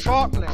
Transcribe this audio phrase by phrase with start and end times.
[0.00, 0.48] Shortleg.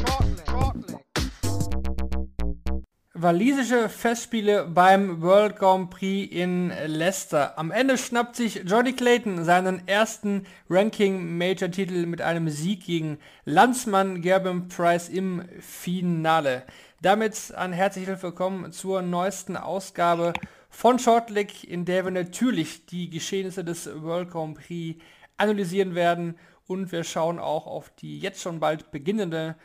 [3.12, 7.58] Walisische Festspiele beim World Grand Prix in Leicester.
[7.58, 14.68] Am Ende schnappt sich Johnny Clayton seinen ersten Ranking-Major-Titel mit einem Sieg gegen Landsmann Gerben
[14.68, 16.64] Price im Finale.
[17.02, 20.32] Damit ein herzliches Willkommen zur neuesten Ausgabe
[20.70, 25.00] von Shortleg, in der wir natürlich die Geschehnisse des World Grand Prix
[25.36, 29.56] analysieren werden und wir schauen auch auf die jetzt schon bald beginnende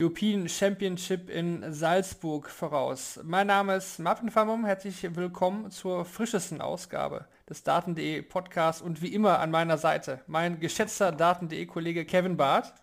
[0.00, 3.20] European Championship in Salzburg voraus.
[3.22, 9.14] Mein Name ist Martin Famum, herzlich willkommen zur frischesten Ausgabe des Daten.de Podcasts und wie
[9.14, 12.74] immer an meiner Seite mein geschätzter Daten.de Kollege Kevin Barth.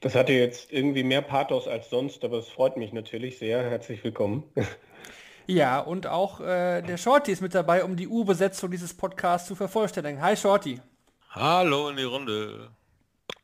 [0.00, 3.62] Das hatte jetzt irgendwie mehr Pathos als sonst, aber es freut mich natürlich sehr.
[3.62, 4.44] Herzlich willkommen.
[5.46, 9.56] Ja, und auch äh, der Shorty ist mit dabei, um die U-Besetzung dieses Podcasts zu
[9.56, 10.22] vervollständigen.
[10.22, 10.80] Hi Shorty.
[11.30, 12.70] Hallo in die Runde.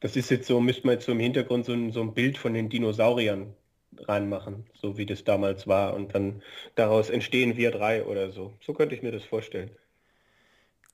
[0.00, 2.38] Das ist jetzt so, müsste man jetzt so im Hintergrund so ein, so ein Bild
[2.38, 3.54] von den Dinosauriern
[3.98, 5.94] reinmachen, so wie das damals war.
[5.94, 6.42] Und dann
[6.74, 8.54] daraus entstehen wir drei oder so.
[8.60, 9.70] So könnte ich mir das vorstellen.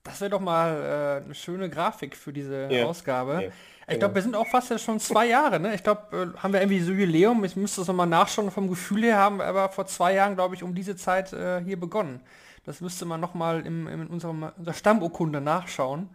[0.05, 3.45] Das wäre doch mal äh, eine schöne Grafik für diese Ja, Ausgabe.
[3.45, 3.49] ja,
[3.87, 3.99] ich genau.
[4.01, 5.61] glaube, wir sind auch fast jetzt schon zwei Jahre.
[5.61, 5.75] Ne?
[5.75, 7.45] Ich glaube, äh, haben wir irgendwie so Jubiläum.
[7.45, 8.51] Ich müsste es nochmal nachschauen.
[8.51, 11.61] Vom Gefühl her haben wir aber vor zwei Jahren, glaube ich, um diese Zeit äh,
[11.65, 12.21] hier begonnen.
[12.65, 16.09] Das müsste man nochmal in unserem, unserer Stammurkunde nachschauen.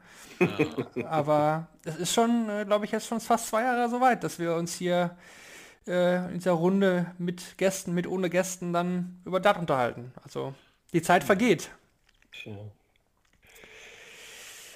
[1.05, 4.55] aber es ist schon, äh, glaube ich, jetzt schon fast zwei Jahre soweit, dass wir
[4.55, 5.17] uns hier
[5.87, 10.13] äh, in dieser Runde mit Gästen, mit ohne Gästen dann über Dat unterhalten.
[10.23, 10.53] Also
[10.93, 11.69] die Zeit vergeht.
[12.31, 12.53] Tja.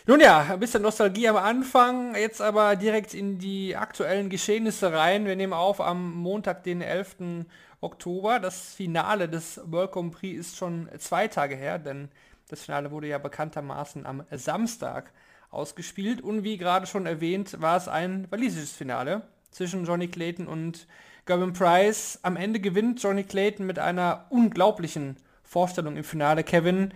[0.08, 5.26] Nun ja, ein bisschen Nostalgie am Anfang, jetzt aber direkt in die aktuellen Geschehnisse rein.
[5.26, 7.46] Wir nehmen auf am Montag, den 11.
[7.82, 8.40] Oktober.
[8.40, 12.10] Das Finale des World Grand Prix ist schon zwei Tage her, denn
[12.48, 15.12] das Finale wurde ja bekanntermaßen am Samstag
[15.50, 16.22] ausgespielt.
[16.22, 20.88] Und wie gerade schon erwähnt, war es ein walisisches Finale zwischen Johnny Clayton und
[21.26, 22.20] Gavin Price.
[22.24, 26.44] Am Ende gewinnt Johnny Clayton mit einer unglaublichen Vorstellung im Finale.
[26.44, 26.94] Kevin,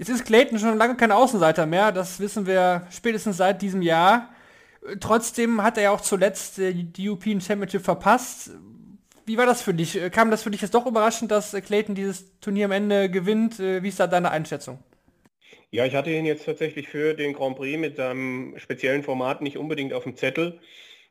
[0.00, 4.30] Jetzt ist Clayton schon lange kein Außenseiter mehr, das wissen wir spätestens seit diesem Jahr.
[4.98, 8.52] Trotzdem hat er ja auch zuletzt äh, die European Championship verpasst.
[9.26, 9.96] Wie war das für dich?
[9.96, 13.10] Äh, Kam das für dich jetzt doch überraschend, dass äh, Clayton dieses Turnier am Ende
[13.10, 13.58] gewinnt?
[13.60, 14.82] Äh, Wie ist da deine Einschätzung?
[15.72, 19.56] Ja, ich hatte ihn jetzt tatsächlich für den Grand Prix mit seinem speziellen Format nicht
[19.56, 20.60] unbedingt auf dem Zettel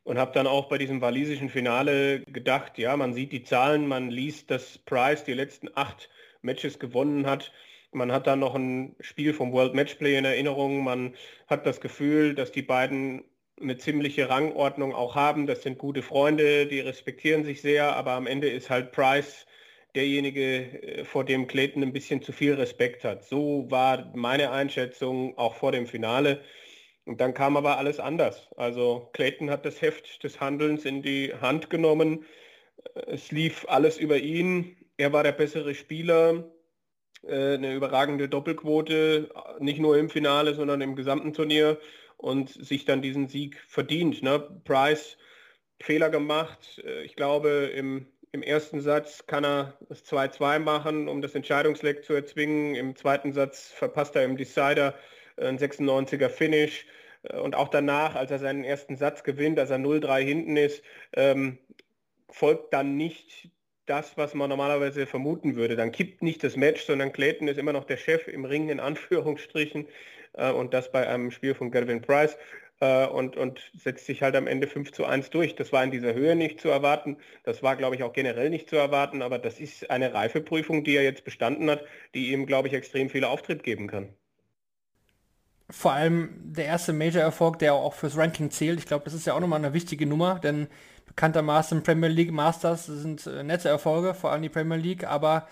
[0.03, 4.09] und habe dann auch bei diesem walisischen Finale gedacht, ja, man sieht die Zahlen, man
[4.09, 6.09] liest, dass Price die letzten acht
[6.41, 7.51] Matches gewonnen hat.
[7.91, 10.83] Man hat dann noch ein Spiel vom World Matchplay in Erinnerung.
[10.83, 11.15] Man
[11.47, 13.23] hat das Gefühl, dass die beiden
[13.61, 15.47] eine ziemliche Rangordnung auch haben.
[15.47, 19.45] Das sind gute Freunde, die respektieren sich sehr, aber am Ende ist halt Price
[19.95, 23.23] derjenige, äh, vor dem Clayton ein bisschen zu viel Respekt hat.
[23.23, 26.41] So war meine Einschätzung auch vor dem Finale.
[27.05, 28.49] Und dann kam aber alles anders.
[28.55, 32.25] Also Clayton hat das Heft des Handelns in die Hand genommen.
[33.07, 34.77] Es lief alles über ihn.
[34.97, 36.51] Er war der bessere Spieler
[37.23, 41.79] äh, eine überragende Doppelquote, nicht nur im Finale, sondern im gesamten Turnier
[42.19, 44.21] und sich dann diesen Sieg verdient.
[44.21, 44.39] Ne?
[44.65, 45.17] Price
[45.79, 46.81] Fehler gemacht.
[46.85, 52.03] Äh, Ich glaube, im, im ersten Satz kann er das 2-2 machen, um das Entscheidungsleck
[52.03, 52.75] zu erzwingen.
[52.75, 54.95] Im zweiten Satz verpasst er im Decider
[55.37, 56.85] äh, ein 96er Finish.
[57.23, 60.83] Äh, Und auch danach, als er seinen ersten Satz gewinnt, als er 0-3 hinten ist,
[61.13, 61.57] ähm,
[62.29, 63.49] folgt dann nicht
[63.85, 65.77] das, was man normalerweise vermuten würde.
[65.77, 68.81] Dann kippt nicht das Match, sondern Clayton ist immer noch der Chef im Ring in
[68.81, 69.87] Anführungsstrichen
[70.39, 72.37] äh, und das bei einem Spiel von Gavin Price
[72.79, 75.55] äh, und, und setzt sich halt am Ende 5 zu 1 durch.
[75.55, 77.17] Das war in dieser Höhe nicht zu erwarten.
[77.43, 80.95] Das war, glaube ich, auch generell nicht zu erwarten, aber das ist eine Reifeprüfung, die
[80.95, 81.83] er jetzt bestanden hat,
[82.13, 84.09] die ihm, glaube ich, extrem viel Auftritt geben kann.
[85.71, 88.79] Vor allem der erste Major-Erfolg, der auch fürs Ranking zählt.
[88.79, 90.67] Ich glaube, das ist ja auch nochmal eine wichtige Nummer, denn
[91.05, 95.47] bekanntermaßen Premier League Masters sind äh, nette Erfolge, vor allem die Premier League, aber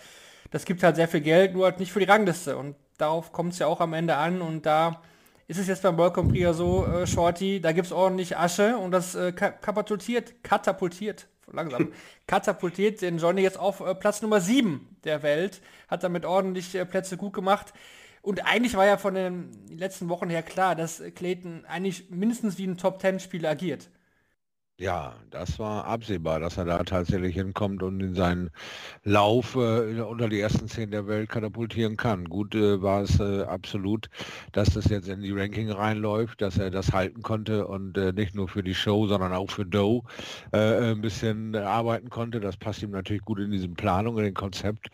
[0.50, 2.58] das gibt halt sehr viel Geld, nur halt nicht für die Rangliste.
[2.58, 5.02] Und darauf kommt es ja auch am Ende an und da
[5.48, 8.92] ist es jetzt beim World ja so, äh, Shorty, da gibt es ordentlich Asche und
[8.92, 11.94] das äh, ka- katapultiert, katapultiert, langsam,
[12.28, 16.86] katapultiert den Johnny jetzt auf äh, Platz Nummer 7 der Welt, hat damit ordentlich äh,
[16.86, 17.74] Plätze gut gemacht.
[18.22, 22.68] Und eigentlich war ja von den letzten Wochen her klar, dass Clayton eigentlich mindestens wie
[22.68, 23.90] ein Top-10-Spieler agiert.
[24.80, 28.52] Ja, das war absehbar, dass er da tatsächlich hinkommt und in seinen
[29.04, 32.26] Lauf äh, unter die ersten zehn der Welt katapultieren kann.
[32.26, 34.08] Gut äh, war es äh, absolut,
[34.52, 38.36] dass das jetzt in die Ranking reinläuft, dass er das halten konnte und äh, nicht
[38.36, 40.04] nur für die Show, sondern auch für Doe
[40.52, 42.40] äh, ein bisschen arbeiten konnte.
[42.40, 44.90] Das passt ihm natürlich gut in diese Planung, in den Konzept.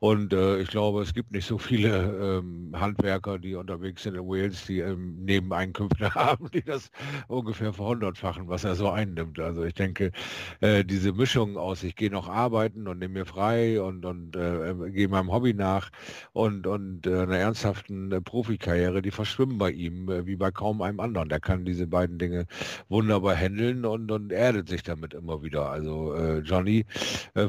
[0.00, 4.26] Und äh, ich glaube, es gibt nicht so viele ähm, Handwerker, die unterwegs sind in
[4.26, 6.90] Wales, die ähm, Nebeneinkünfte haben, die das
[7.28, 9.40] ungefähr verhundertfachen, was er so einnimmt stimmt.
[9.40, 10.12] Also ich denke,
[10.60, 14.90] äh, diese Mischung aus, ich gehe noch arbeiten und nehme mir frei und, und äh,
[14.90, 15.90] gehe meinem Hobby nach
[16.32, 20.82] und, und äh, einer ernsthaften äh, Profikarriere, die verschwimmen bei ihm äh, wie bei kaum
[20.82, 21.28] einem anderen.
[21.28, 22.46] Der kann diese beiden Dinge
[22.88, 25.70] wunderbar handeln und, und erdet sich damit immer wieder.
[25.70, 26.84] Also äh, Johnny,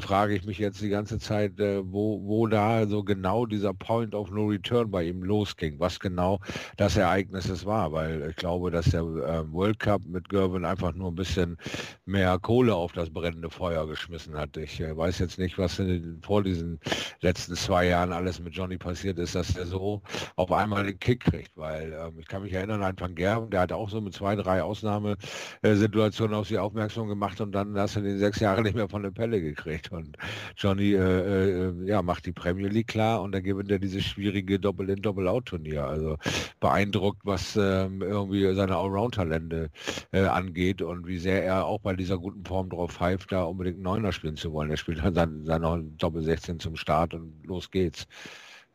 [0.00, 4.30] frage ich mich jetzt die ganze Zeit, wo, wo da so genau dieser Point of
[4.30, 6.38] No Return bei ihm losging, was genau
[6.76, 11.10] das Ereignis es war, weil ich glaube, dass der World Cup mit Gervin einfach nur
[11.10, 11.56] ein bisschen
[12.04, 14.56] mehr Kohle auf das brennende Feuer geschmissen hat.
[14.56, 16.80] Ich äh, weiß jetzt nicht, was in, vor diesen
[17.20, 20.02] letzten zwei Jahren alles mit Johnny passiert ist, dass er so
[20.36, 23.60] auf einmal den Kick kriegt, weil ähm, ich kann mich erinnern an Van Gerben, der
[23.60, 28.00] hat auch so mit zwei, drei Ausnahmesituationen auf sie aufmerksam gemacht und dann hast du
[28.00, 29.92] den sechs Jahre nicht mehr von der Pelle gekriegt.
[29.92, 30.16] Und
[30.56, 34.58] Johnny äh, äh, ja, macht die Premier League klar und dann gewinnt er dieses schwierige
[34.58, 35.84] Doppel-in, Doppel-out-Turnier.
[35.84, 36.16] Also
[36.60, 39.70] beeindruckt, was ähm, irgendwie seine Allround-Talente
[40.12, 43.80] äh, angeht und wie sehr er auch bei dieser guten Form drauf pfeift, da unbedingt
[43.80, 44.70] Neuner spielen zu wollen.
[44.70, 48.06] Er spielt dann sein, sein Doppel 16 zum Start und los geht's.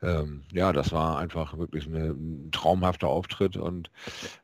[0.02, 3.90] Ähm, ja, das war einfach wirklich ein traumhafter Auftritt und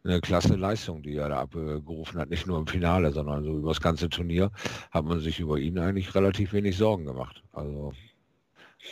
[0.03, 2.29] eine klasse Leistung, die er da abgerufen hat.
[2.29, 4.51] Nicht nur im Finale, sondern so über das ganze Turnier
[4.91, 7.43] hat man sich über ihn eigentlich relativ wenig Sorgen gemacht.
[7.51, 7.93] Also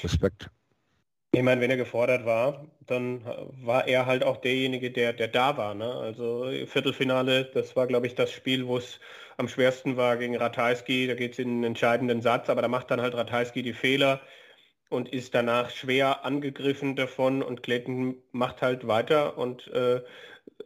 [0.03, 0.49] Respekt.
[1.31, 3.23] Ich meine, wenn er gefordert war, dann
[3.63, 5.75] war er halt auch derjenige, der, der da war.
[5.75, 5.85] Ne?
[5.85, 8.99] Also Viertelfinale, das war, glaube ich, das Spiel, wo es
[9.37, 11.05] am schwersten war gegen Ratajski.
[11.07, 14.21] Da geht es in einen entscheidenden Satz, aber da macht dann halt Ratajski die Fehler
[14.89, 20.01] und ist danach schwer angegriffen davon und Clayton macht halt weiter und äh,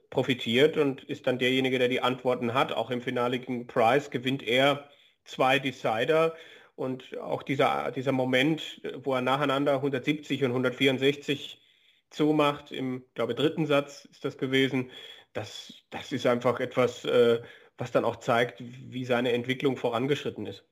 [0.09, 2.71] profitiert und ist dann derjenige, der die Antworten hat.
[2.73, 4.89] Auch im Finale gegen Price gewinnt er
[5.25, 6.35] zwei Decider
[6.75, 11.61] und auch dieser, dieser Moment, wo er nacheinander 170 und 164
[12.09, 14.91] zumacht, im, glaube dritten Satz ist das gewesen,
[15.33, 17.41] das, das ist einfach etwas, äh,
[17.77, 20.63] was dann auch zeigt, wie seine Entwicklung vorangeschritten ist.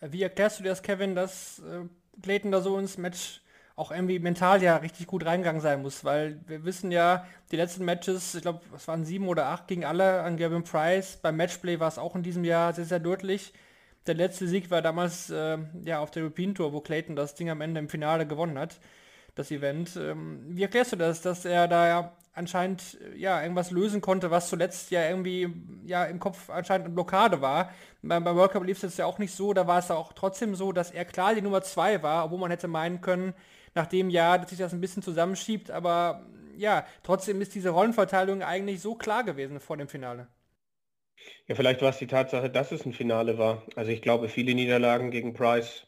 [0.00, 1.84] Wie erklärst du dir das, Kevin, dass äh,
[2.22, 3.40] Clayton da so ins Match
[3.74, 7.84] auch irgendwie mental ja richtig gut reingegangen sein muss, weil wir wissen ja, die letzten
[7.84, 11.16] Matches, ich glaube, es waren sieben oder acht gegen alle an Gavin Price.
[11.16, 13.52] Beim Matchplay war es auch in diesem Jahr sehr, sehr deutlich.
[14.06, 17.50] Der letzte Sieg war damals äh, ja auf der European Tour, wo Clayton das Ding
[17.50, 18.80] am Ende im Finale gewonnen hat,
[19.34, 19.96] das Event.
[19.96, 24.90] Ähm, wie erklärst du das, dass er da anscheinend ja irgendwas lösen konnte, was zuletzt
[24.90, 25.52] ja irgendwie
[25.84, 27.70] ja im Kopf anscheinend eine Blockade war.
[28.02, 30.12] Beim, beim World Cup lief es jetzt ja auch nicht so, da war es auch
[30.12, 33.34] trotzdem so, dass er klar die Nummer zwei war, obwohl man hätte meinen können,
[33.74, 36.26] nach dem Jahr, dass sich das ein bisschen zusammenschiebt, aber
[36.56, 40.26] ja, trotzdem ist diese Rollenverteilung eigentlich so klar gewesen vor dem Finale.
[41.48, 43.66] Ja, vielleicht war es die Tatsache, dass es ein Finale war.
[43.76, 45.86] Also ich glaube, viele Niederlagen gegen Price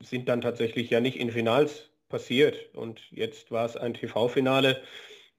[0.00, 2.74] sind dann tatsächlich ja nicht in Finals passiert.
[2.74, 4.80] Und jetzt war es ein TV-Finale,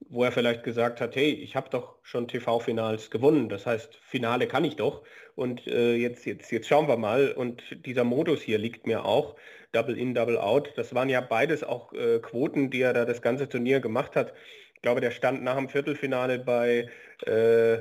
[0.08, 3.48] wo er vielleicht gesagt hat, hey, ich habe doch schon TV-Finals gewonnen.
[3.48, 5.02] Das heißt, Finale kann ich doch.
[5.34, 7.32] Und äh, jetzt, jetzt, jetzt schauen wir mal.
[7.32, 9.36] Und dieser Modus hier liegt mir auch.
[9.72, 10.72] Double in, Double out.
[10.76, 14.34] Das waren ja beides auch äh, Quoten, die er da das ganze Turnier gemacht hat.
[14.74, 16.88] Ich glaube, der stand nach dem Viertelfinale bei
[17.26, 17.78] äh,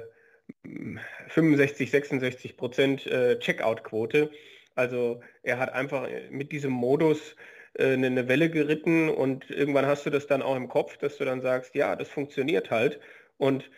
[1.30, 4.32] 65, 66 Prozent äh, Checkout-Quote.
[4.76, 7.36] Also er hat einfach mit diesem Modus
[7.76, 11.26] äh, eine Welle geritten und irgendwann hast du das dann auch im Kopf, dass du
[11.26, 13.00] dann sagst, ja, das funktioniert halt.
[13.38, 13.70] Und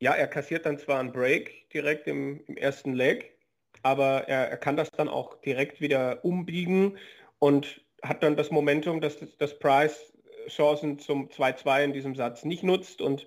[0.00, 3.36] ja, er kassiert dann zwar einen Break direkt im, im ersten Leg,
[3.82, 6.98] aber er, er, kann das dann auch direkt wieder umbiegen
[7.38, 10.12] und hat dann das Momentum, dass das, das Price
[10.48, 13.26] Chancen zum 2-2 in diesem Satz nicht nutzt und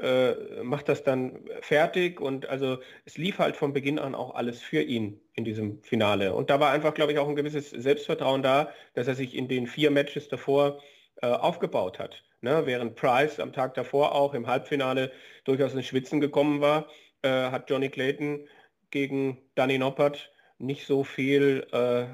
[0.00, 4.60] äh, macht das dann fertig und also es lief halt von Beginn an auch alles
[4.62, 6.34] für ihn in diesem Finale.
[6.34, 9.48] Und da war einfach, glaube ich, auch ein gewisses Selbstvertrauen da, dass er sich in
[9.48, 10.80] den vier Matches davor
[11.22, 12.22] äh, aufgebaut hat.
[12.40, 12.62] Ne?
[12.64, 15.10] Während Price am Tag davor auch im Halbfinale
[15.44, 16.88] durchaus ins Schwitzen gekommen war,
[17.22, 18.46] äh, hat Johnny Clayton
[18.90, 22.06] gegen Danny Noppert nicht so viel äh,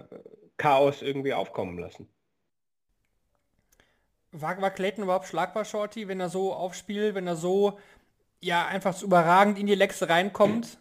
[0.56, 2.08] Chaos irgendwie aufkommen lassen.
[4.36, 7.78] War, war Clayton überhaupt schlagbar, Shorty, wenn er so aufspielt, wenn er so
[8.40, 10.78] ja einfach so überragend in die Lexe reinkommt?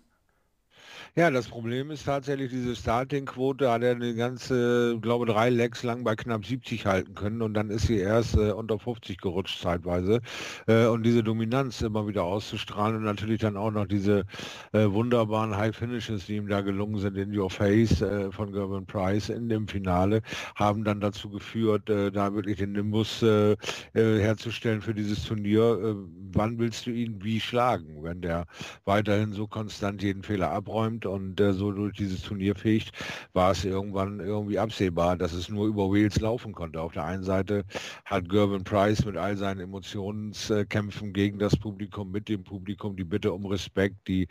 [1.16, 6.04] Ja, das Problem ist tatsächlich diese Starting-Quote, hat er eine ganze, glaube drei Legs lang
[6.04, 10.22] bei knapp 70 halten können und dann ist sie erst äh, unter 50 gerutscht zeitweise.
[10.66, 14.24] Äh, und diese Dominanz immer wieder auszustrahlen und natürlich dann auch noch diese
[14.72, 18.88] äh, wunderbaren High Finishes, die ihm da gelungen sind in Your Face äh, von Gervin
[18.88, 20.22] Price in dem Finale,
[20.56, 23.56] haben dann dazu geführt, äh, da wirklich den Nimbus äh,
[23.94, 25.96] herzustellen für dieses Turnier.
[26.34, 28.46] wann willst du ihn wie schlagen, wenn der
[28.86, 31.03] weiterhin so konstant jeden Fehler abräumt?
[31.06, 32.92] Und äh, so durch dieses Turnier fegt,
[33.34, 36.82] war es irgendwann irgendwie absehbar, dass es nur über Wales laufen konnte.
[36.82, 37.64] Auf der einen Seite
[38.06, 43.34] hat Gervin Price mit all seinen Emotionskämpfen gegen das Publikum, mit dem Publikum, die Bitte
[43.34, 44.28] um Respekt, die,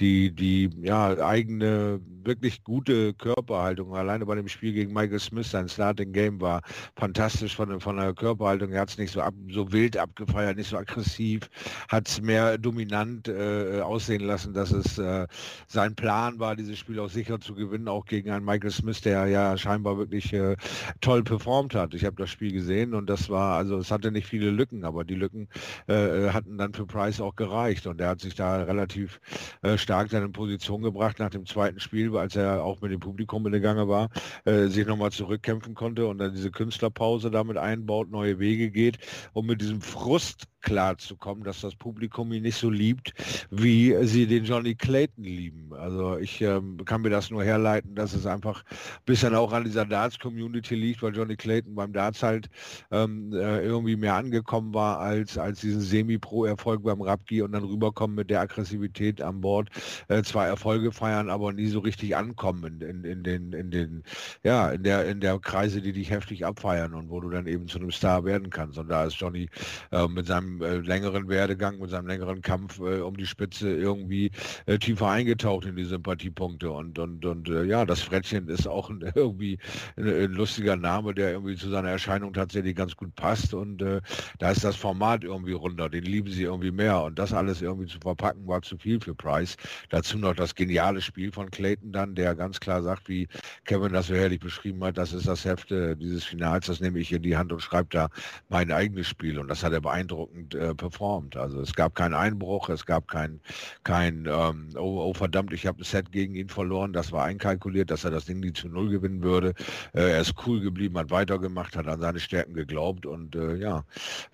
[0.00, 3.94] die, die ja, eigene, wirklich gute Körperhaltung.
[3.94, 6.62] Alleine bei dem Spiel gegen Michael Smith, sein Starting Game war
[6.96, 8.72] fantastisch von, von der Körperhaltung.
[8.72, 11.48] Er hat es nicht so, ab, so wild abgefeiert, nicht so aggressiv,
[11.88, 15.26] hat es mehr dominant äh, aussehen lassen, dass es äh,
[15.66, 19.02] sein Plan Plan war, dieses Spiel auch sicher zu gewinnen, auch gegen einen Michael Smith,
[19.02, 20.56] der ja scheinbar wirklich äh,
[21.02, 21.92] toll performt hat.
[21.92, 25.04] Ich habe das Spiel gesehen und das war, also es hatte nicht viele Lücken, aber
[25.04, 25.46] die Lücken
[25.88, 29.20] äh, hatten dann für Price auch gereicht und er hat sich da relativ
[29.60, 33.44] äh, stark seine Position gebracht nach dem zweiten Spiel, als er auch mit dem Publikum
[33.44, 34.08] in der Gange war,
[34.46, 38.96] äh, sich nochmal zurückkämpfen konnte und dann diese Künstlerpause damit einbaut, neue Wege geht
[39.34, 43.14] und mit diesem Frust klar zu kommen, dass das Publikum ihn nicht so liebt,
[43.50, 45.72] wie sie den Johnny Clayton lieben.
[45.72, 49.64] Also ich ähm, kann mir das nur herleiten, dass es einfach ein bisschen auch an
[49.64, 52.48] dieser Darts-Community liegt, weil Johnny Clayton beim Darts halt
[52.90, 58.16] ähm, äh, irgendwie mehr angekommen war als, als diesen Semi-Pro-Erfolg beim Rapki und dann rüberkommen
[58.16, 59.68] mit der Aggressivität an Bord,
[60.08, 64.02] äh, zwar Erfolge feiern, aber nie so richtig ankommen in, in, in, den, in den,
[64.42, 67.66] ja, in der, in der Kreise, die dich heftig abfeiern und wo du dann eben
[67.68, 68.78] zu einem Star werden kannst.
[68.78, 69.48] Und da ist Johnny
[69.92, 74.30] äh, mit seinem äh, längeren Werdegang, mit seinem längeren Kampf äh, um die Spitze irgendwie
[74.66, 76.70] äh, tiefer eingetaucht in die Sympathiepunkte.
[76.70, 79.58] Und, und, und äh, ja, das Frettchen ist auch ein, irgendwie
[79.96, 83.54] ein, ein, lustiger Name, der irgendwie zu seiner Erscheinung tatsächlich ganz gut passt.
[83.54, 84.00] Und äh,
[84.38, 85.88] da ist das Format irgendwie runter.
[85.88, 87.02] Den lieben sie irgendwie mehr.
[87.02, 89.56] Und das alles irgendwie zu verpacken, war zu viel für Price.
[89.88, 93.28] Dazu noch das geniale Spiel von Clayton dann, der ganz klar sagt, wie
[93.64, 97.12] Kevin das so herrlich beschrieben hat, das ist das Heft dieses Finals, das nehme ich
[97.12, 98.08] in die Hand und schreibe da
[98.48, 99.38] mein eigenes Spiel.
[99.38, 101.36] Und das hat er beeindruckend äh, performt.
[101.36, 103.40] Also es gab keinen Einbruch, es gab kein,
[103.84, 106.92] kein ähm, oh, oh, verdammt, ich habe Set gegen ihn verloren.
[106.92, 109.54] Das war einkalkuliert, dass er das Ding nie zu Null gewinnen würde.
[109.92, 113.84] Äh, er ist cool geblieben, hat weitergemacht, hat an seine Stärken geglaubt und äh, ja,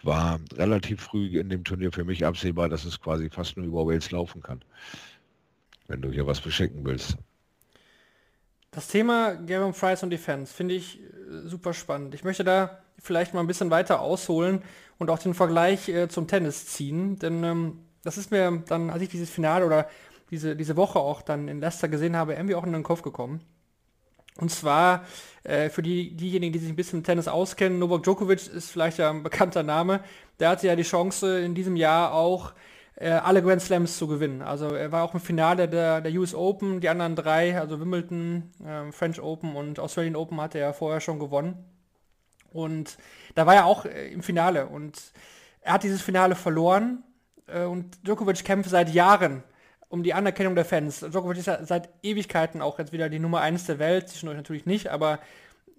[0.02, 3.86] war relativ früh in dem Turnier für mich absehbar, dass es quasi fast nur über
[3.86, 4.62] Wales laufen kann.
[5.88, 7.16] Wenn du hier was beschicken willst.
[8.70, 12.14] Das Thema Gavin Price und Defense finde ich äh, super spannend.
[12.14, 14.62] Ich möchte da vielleicht mal ein bisschen weiter ausholen
[14.98, 17.18] und auch den Vergleich äh, zum Tennis ziehen.
[17.18, 19.88] Denn ähm, das ist mir dann, als ich dieses Finale oder
[20.32, 23.42] diese, diese Woche auch dann in Leicester gesehen habe, irgendwie auch in den Kopf gekommen.
[24.38, 25.04] Und zwar
[25.44, 28.98] äh, für die, diejenigen, die sich ein bisschen mit Tennis auskennen, Novak Djokovic ist vielleicht
[28.98, 30.00] ja ein bekannter Name.
[30.40, 32.54] Der hatte ja die Chance in diesem Jahr auch
[32.96, 34.40] äh, alle Grand Slams zu gewinnen.
[34.40, 38.50] Also er war auch im Finale der, der US Open, die anderen drei, also Wimbledon,
[38.64, 41.62] äh, French Open und Australian Open hatte er vorher schon gewonnen.
[42.50, 42.96] Und
[43.34, 44.98] da war er auch äh, im Finale und
[45.60, 47.04] er hat dieses Finale verloren
[47.48, 49.42] äh, und Djokovic kämpft seit Jahren
[49.92, 51.00] um die Anerkennung der Fans.
[51.00, 54.64] Djokovic ist ja seit Ewigkeiten auch jetzt wieder die Nummer 1 der Welt, zwischendurch natürlich
[54.64, 55.18] nicht, aber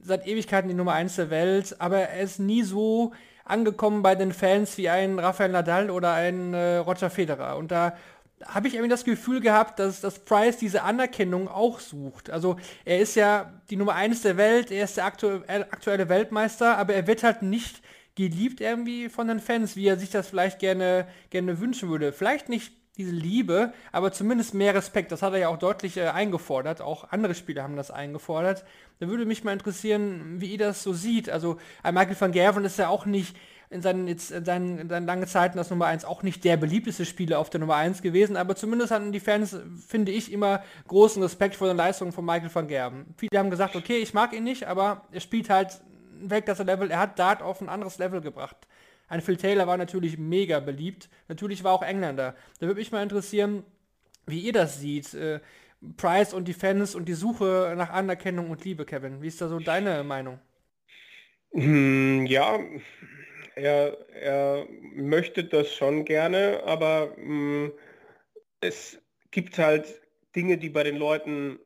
[0.04, 3.12] seit Ewigkeiten die Nummer 1 der Welt, aber er ist nie so
[3.44, 7.58] angekommen bei den Fans wie ein Rafael Nadal oder ein äh, Roger Federer.
[7.58, 7.98] Und da
[8.46, 12.30] habe ich irgendwie das Gefühl gehabt, dass, dass Price diese Anerkennung auch sucht.
[12.30, 16.78] Also er ist ja die Nummer 1 der Welt, er ist der aktu aktuelle Weltmeister,
[16.78, 17.82] aber er wird halt nicht
[18.14, 22.14] geliebt irgendwie von den Fans, wie er sich das vielleicht gerne, gerne wünschen würde.
[22.14, 25.12] Vielleicht nicht diese Liebe, aber zumindest mehr Respekt.
[25.12, 26.82] Das hat er ja auch deutlich äh, eingefordert.
[26.82, 28.66] Auch andere Spieler haben das eingefordert.
[29.00, 31.30] Da würde mich mal interessieren, wie ihr das so sieht.
[31.30, 33.36] Also ein Michael van Gerven ist ja auch nicht
[33.74, 36.58] in seinen, jetzt, in seinen, in seinen langen Zeiten als Nummer 1 auch nicht der
[36.58, 39.58] beliebteste Spieler auf der Nummer 1 gewesen, aber zumindest hatten die Fans,
[39.88, 43.16] finde ich, immer großen Respekt vor den Leistungen von Michael van Gerben.
[43.18, 45.82] Viele haben gesagt, okay, ich mag ihn nicht, aber er spielt halt
[46.22, 48.58] ein Weltklasse-Level, er hat Dart auf ein anderes Level gebracht.
[49.14, 51.08] Ein Phil Taylor war natürlich mega beliebt.
[51.28, 52.36] Natürlich war auch Engländer.
[52.60, 53.64] Da würde mich mal interessieren,
[54.26, 55.14] wie ihr das seht.
[55.14, 55.40] Äh,
[55.98, 59.22] Price und die Fans und die Suche nach Anerkennung und Liebe, Kevin.
[59.22, 60.40] Wie ist da so deine Meinung?
[61.52, 62.58] Hm, ja,
[63.54, 64.66] er, er
[64.96, 67.72] möchte das schon gerne, aber mh, hm,
[68.62, 70.02] es gibt halt
[70.36, 71.60] Dinge, die bei den Leuten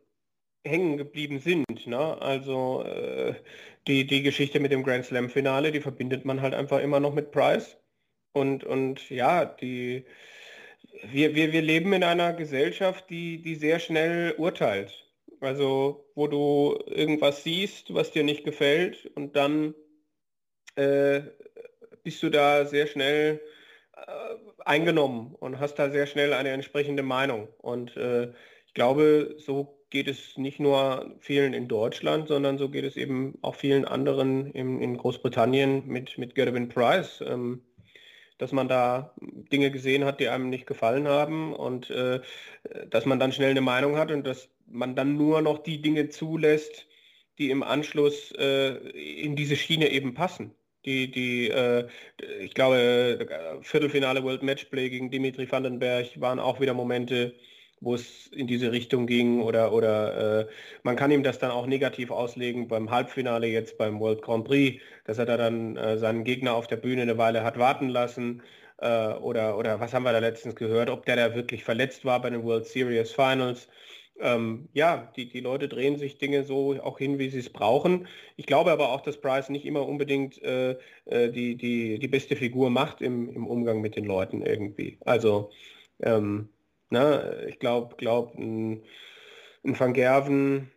[0.65, 1.87] hängen geblieben sind.
[1.87, 2.21] Ne?
[2.21, 3.35] Also äh,
[3.87, 7.13] die, die Geschichte mit dem Grand Slam Finale, die verbindet man halt einfach immer noch
[7.13, 7.77] mit Price.
[8.33, 10.05] Und, und ja, die,
[11.03, 15.05] wir, wir, wir leben in einer Gesellschaft, die, die sehr schnell urteilt.
[15.39, 19.75] Also wo du irgendwas siehst, was dir nicht gefällt und dann
[20.75, 21.21] äh,
[22.03, 23.41] bist du da sehr schnell
[23.93, 27.49] äh, eingenommen und hast da sehr schnell eine entsprechende Meinung.
[27.59, 28.33] Und äh,
[28.77, 33.55] glaube, so geht es nicht nur vielen in Deutschland, sondern so geht es eben auch
[33.55, 37.23] vielen anderen in, in Großbritannien mit, mit Gervin Price.
[37.25, 37.63] Ähm,
[38.37, 39.15] dass man da
[39.51, 42.21] Dinge gesehen hat, die einem nicht gefallen haben und äh,
[42.87, 46.09] dass man dann schnell eine Meinung hat und dass man dann nur noch die Dinge
[46.09, 46.85] zulässt,
[47.39, 48.75] die im Anschluss äh,
[49.23, 50.53] in diese Schiene eben passen.
[50.85, 51.87] Die, die, äh,
[52.39, 57.33] ich glaube, Viertelfinale World Matchplay gegen Dimitri Vandenberg waren auch wieder Momente,
[57.79, 60.47] wo es in diese Richtung ging oder, oder äh,
[60.83, 64.81] man kann ihm das dann auch negativ auslegen beim Halbfinale jetzt beim World Grand Prix,
[65.05, 68.41] dass er da dann äh, seinen Gegner auf der Bühne eine Weile hat warten lassen
[68.77, 72.21] äh, oder, oder was haben wir da letztens gehört, ob der da wirklich verletzt war
[72.21, 73.67] bei den World Series Finals.
[74.19, 78.07] Ähm, ja, die, die Leute drehen sich Dinge so auch hin, wie sie es brauchen.
[78.35, 80.71] Ich glaube aber auch, dass Price nicht immer unbedingt äh,
[81.05, 84.97] äh, die, die, die beste Figur macht im, im Umgang mit den Leuten irgendwie.
[85.05, 85.51] Also
[86.01, 86.49] ähm,
[86.89, 87.45] Ne?
[87.49, 88.83] Ich glaube, glaub, ein,
[89.63, 90.71] ein Van Gerven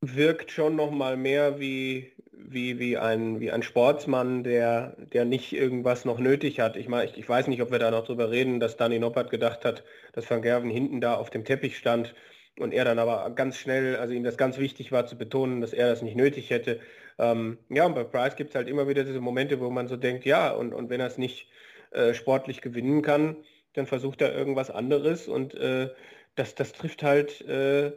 [0.00, 5.52] wirkt schon noch mal mehr wie, wie, wie, ein, wie ein Sportsmann, der, der nicht
[5.52, 6.76] irgendwas noch nötig hat.
[6.76, 9.30] Ich, mein, ich, ich weiß nicht, ob wir da noch drüber reden, dass Danny Noppert
[9.30, 12.14] gedacht hat, dass Van Gerven hinten da auf dem Teppich stand
[12.58, 15.72] und er dann aber ganz schnell, also ihm das ganz wichtig war zu betonen, dass
[15.72, 16.80] er das nicht nötig hätte.
[17.18, 19.96] Ähm, ja, und bei Price gibt es halt immer wieder diese Momente, wo man so
[19.96, 21.48] denkt, ja, und, und wenn er es nicht
[21.90, 23.36] äh, sportlich gewinnen kann,
[23.78, 25.88] dann versucht er irgendwas anderes und äh,
[26.34, 27.92] das, das trifft halt äh,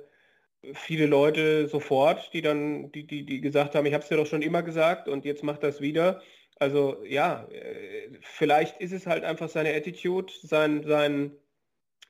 [0.74, 4.28] viele Leute sofort, die dann, die, die, die gesagt haben, ich habe es dir doch
[4.28, 6.22] schon immer gesagt und jetzt macht das wieder.
[6.60, 11.32] Also ja, äh, vielleicht ist es halt einfach seine Attitude, sein, sein,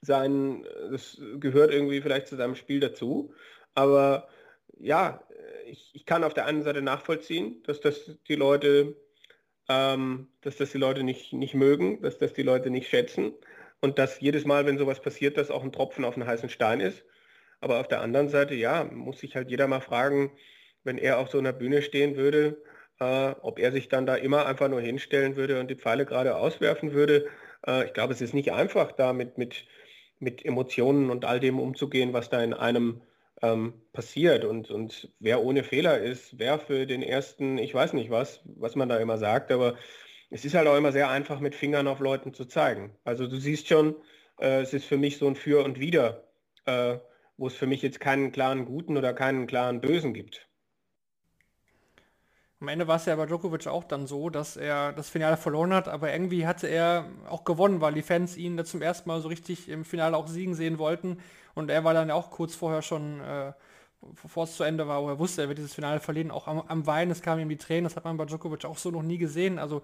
[0.01, 3.34] sein, das gehört irgendwie vielleicht zu seinem Spiel dazu.
[3.74, 4.28] Aber
[4.80, 5.24] ja,
[5.66, 8.98] ich, ich kann auf der einen Seite nachvollziehen, dass das die Leute,
[9.70, 13.34] ähm, dass das die Leute nicht, nicht mögen, dass das die Leute nicht schätzen
[13.82, 16.79] und dass jedes Mal, wenn sowas passiert, das auch ein Tropfen auf einen heißen Stein
[16.79, 17.03] ist.
[17.60, 20.32] Aber auf der anderen Seite, ja, muss sich halt jeder mal fragen,
[20.84, 22.62] wenn er auf so einer Bühne stehen würde,
[23.00, 26.36] äh, ob er sich dann da immer einfach nur hinstellen würde und die Pfeile gerade
[26.38, 27.27] auswerfen würde.
[27.68, 29.66] Äh, ich glaube, es ist nicht einfach, da mit, mit,
[30.20, 33.01] mit Emotionen und all dem umzugehen, was da in einem
[33.42, 34.46] ähm, passiert.
[34.46, 38.75] Und, und wer ohne Fehler ist, wer für den ersten, ich weiß nicht was, was
[38.75, 39.75] man da immer sagt, aber
[40.31, 42.96] es ist halt auch immer sehr einfach, mit Fingern auf Leuten zu zeigen.
[43.03, 43.96] Also du siehst schon,
[44.39, 46.24] äh, es ist für mich so ein Für und Wider,
[46.65, 46.98] äh,
[47.37, 50.48] wo es für mich jetzt keinen klaren Guten oder keinen klaren Bösen gibt.
[52.61, 55.74] Am Ende war es ja bei Djokovic auch dann so, dass er das Finale verloren
[55.74, 59.20] hat, aber irgendwie hatte er auch gewonnen, weil die Fans ihn da zum ersten Mal
[59.20, 61.17] so richtig im Finale auch siegen sehen wollten.
[61.55, 63.51] Und er war dann ja auch kurz vorher schon, äh,
[64.22, 66.61] bevor es zu Ende war, wo er wusste, er wird dieses Finale verlieren, auch am,
[66.61, 69.03] am Weinen, es kamen ihm die Tränen, das hat man bei Djokovic auch so noch
[69.03, 69.59] nie gesehen.
[69.59, 69.81] Also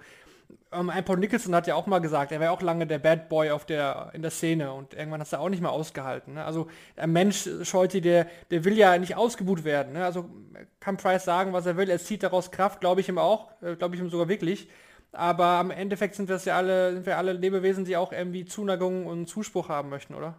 [0.72, 3.30] ähm, ein Paul Nicholson hat ja auch mal gesagt, er wäre auch lange der Bad
[3.30, 6.36] Boy auf der, in der Szene und irgendwann hat er auch nicht mehr ausgehalten.
[6.36, 6.46] Ne?
[6.46, 9.94] Also ein Mensch, Scholti, der, der will ja nicht ausgebuht werden.
[9.94, 10.04] Ne?
[10.04, 10.30] Also
[10.80, 13.76] kann Price sagen, was er will, er zieht daraus Kraft, glaube ich ihm auch, äh,
[13.76, 14.70] glaube ich ihm sogar wirklich.
[15.14, 19.08] Aber am Endeffekt sind wir ja alle, sind wir alle Lebewesen, die auch irgendwie Zuneigung
[19.08, 20.36] und Zuspruch haben möchten, oder?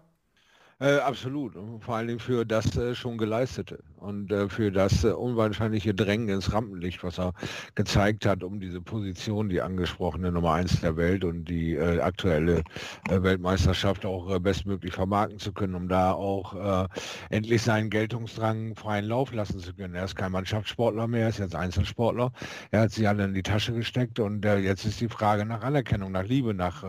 [0.81, 1.57] Äh, absolut.
[1.57, 5.93] Und vor allen Dingen für das äh, schon geleistete und äh, für das äh, unwahrscheinliche
[5.93, 7.33] Drängen ins Rampenlicht, was er
[7.75, 12.63] gezeigt hat, um diese Position, die angesprochene Nummer eins der Welt und die äh, aktuelle
[13.11, 16.89] äh, Weltmeisterschaft auch bestmöglich vermarkten zu können, um da auch
[17.31, 19.95] endlich seinen Geltungsdrang freien Lauf lassen zu können.
[19.95, 22.33] Er ist kein Mannschaftssportler mehr, er ist jetzt Einzelsportler.
[22.71, 26.13] Er hat sie alle in die Tasche gesteckt und jetzt ist die Frage nach Anerkennung,
[26.13, 26.85] nach Liebe, nach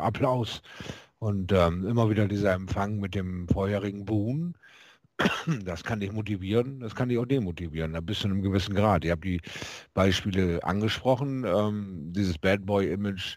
[0.00, 0.62] Applaus.
[1.20, 4.54] Und ähm, immer wieder dieser Empfang mit dem vorherigen Boom,
[5.64, 9.04] das kann dich motivieren, das kann dich auch demotivieren, bis zu einem gewissen Grad.
[9.04, 9.42] Ihr habt die
[9.92, 13.36] Beispiele angesprochen, ähm, dieses Bad Boy-Image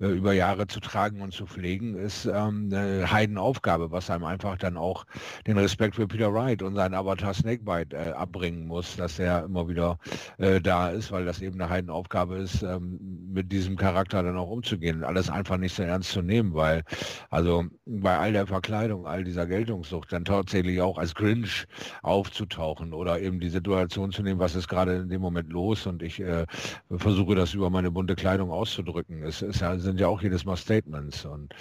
[0.00, 4.58] äh, über Jahre zu tragen und zu pflegen, ist ähm, eine Heidenaufgabe, was einem einfach
[4.58, 5.04] dann auch
[5.46, 9.68] den Respekt für Peter Wright und seinen Avatar Snakebite äh, abbringen muss, dass er immer
[9.68, 9.98] wieder
[10.38, 12.98] äh, da ist, weil das eben eine Heidenaufgabe ist, ähm,
[13.32, 15.02] mit diesem Charakter dann auch umzugehen.
[15.02, 16.82] Alles einfach nicht so ernst zu nehmen, weil
[17.30, 21.66] also bei all der Verkleidung, all dieser Geltungssucht dann tatsächlich auch als Grinch
[22.02, 26.02] aufzutauchen oder eben die Situation zu nehmen, was ist gerade in dem Moment los und
[26.02, 26.44] ich äh,
[26.90, 29.22] versuche das über meine bunte Kleidung auszudrücken.
[29.22, 31.24] Es ist ja sind ja auch jedes Mal Statements.
[31.24, 31.54] Und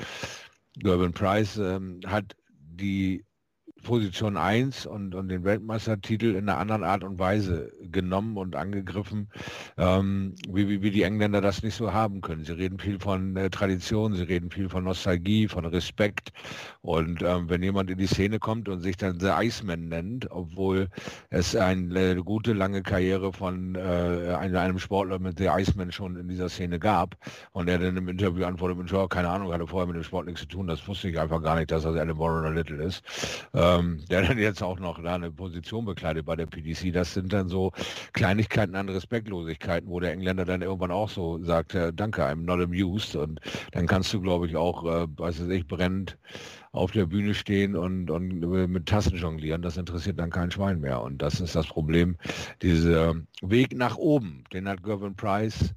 [0.77, 3.23] Gerben Price ähm, hat die
[3.85, 9.29] Position 1 und, und den Weltmeistertitel in einer anderen Art und Weise genommen und angegriffen,
[9.77, 12.43] ähm, wie, wie, wie die Engländer das nicht so haben können.
[12.43, 16.33] Sie reden viel von äh, Tradition, sie reden viel von Nostalgie, von Respekt.
[16.81, 20.89] Und ähm, wenn jemand in die Szene kommt und sich dann The Iceman nennt, obwohl
[21.29, 26.27] es eine äh, gute, lange Karriere von äh, einem Sportler mit The Iceman schon in
[26.27, 27.15] dieser Szene gab
[27.51, 28.75] und er dann im Interview antwortet
[29.09, 31.55] keine Ahnung, hatte vorher mit dem Sport nichts zu tun, das wusste ich einfach gar
[31.55, 33.03] nicht, dass das Alan Warren Little ist,
[33.79, 36.93] ähm, der dann jetzt auch noch da eine Position bekleidet bei der PDC.
[36.93, 37.71] Das sind dann so
[38.13, 42.61] Kleinigkeiten an Respektlosigkeiten, wo der Engländer dann irgendwann auch so sagt, äh, danke, I'm not
[42.61, 43.39] amused und
[43.71, 46.17] dann kannst du, glaube ich, auch, äh, weiß ich, brennend
[46.71, 51.01] auf der Bühne stehen und, und mit Tassen jonglieren, das interessiert dann kein Schwein mehr.
[51.01, 52.17] Und das ist das Problem.
[52.61, 55.73] Dieser Weg nach oben, den hat Gervin Price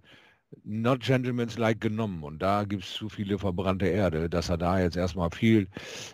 [0.65, 4.81] not gentleman's like genommen und da gibt es zu viele verbrannte Erde, dass er da
[4.81, 5.69] jetzt erstmal viel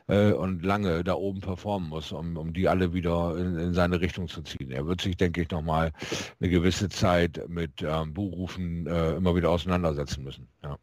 [0.08, 4.00] äh, und lange da oben performen muss, um, um die alle wieder in, in seine
[4.00, 4.70] Richtung zu ziehen.
[4.70, 5.92] Er wird sich, denke ich, nochmal
[6.40, 10.48] eine gewisse Zeit mit ähm, Buchrufen äh, immer wieder auseinandersetzen müssen.
[10.62, 10.78] Ja.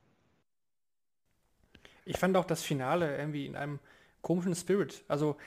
[2.06, 3.80] Ich fand auch das Finale irgendwie in einem
[4.22, 5.04] komischen Spirit.
[5.08, 5.38] Also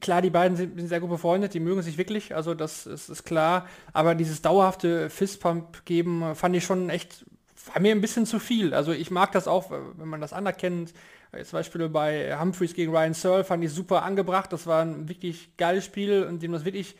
[0.00, 3.08] klar, die beiden sind, sind, sehr gut befreundet, die mögen sich wirklich, also das ist,
[3.08, 3.66] ist klar.
[3.92, 7.24] Aber dieses dauerhafte Fistpump geben fand ich schon echt,
[7.72, 8.74] war mir ein bisschen zu viel.
[8.74, 10.92] Also ich mag das auch, wenn man das anerkennt.
[11.32, 14.52] Zum Beispiel bei Humphreys gegen Ryan Searle fand ich super angebracht.
[14.52, 16.96] Das war ein wirklich geiles Spiel, in dem das wirklich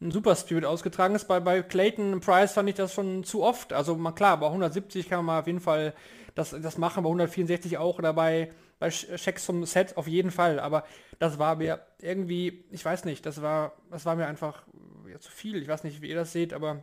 [0.00, 1.26] ein super Spirit ausgetragen ist.
[1.26, 3.72] Bei, bei Clayton Price fand ich das schon zu oft.
[3.72, 5.94] Also mal klar, bei 170 kann man auf jeden Fall
[6.34, 10.60] das, das machen, bei 164 auch oder bei, bei Checks zum Set auf jeden Fall.
[10.60, 10.84] Aber
[11.18, 14.62] das war mir irgendwie, ich weiß nicht, das war, das war mir einfach
[15.10, 15.60] ja, zu viel.
[15.62, 16.82] Ich weiß nicht, wie ihr das seht, aber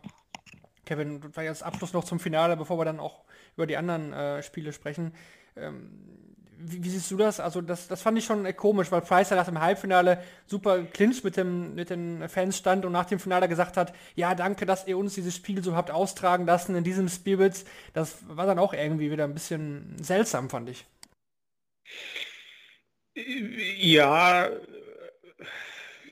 [0.84, 3.24] Kevin, vielleicht als Abschluss noch zum Finale, bevor wir dann auch
[3.56, 5.12] über die anderen äh, Spiele sprechen.
[5.56, 5.90] Ähm,
[6.58, 7.40] wie, wie, siehst du das?
[7.40, 11.22] Also das, das fand ich schon äh, komisch, weil Price nach dem Halbfinale super clinch
[11.22, 14.86] mit, dem, mit den Fans stand und nach dem Finale gesagt hat, ja danke, dass
[14.86, 17.64] ihr uns dieses Spiel so habt austragen lassen in diesem Spirit.
[17.92, 20.86] Das war dann auch irgendwie wieder ein bisschen seltsam, fand ich.
[23.14, 24.50] Ja,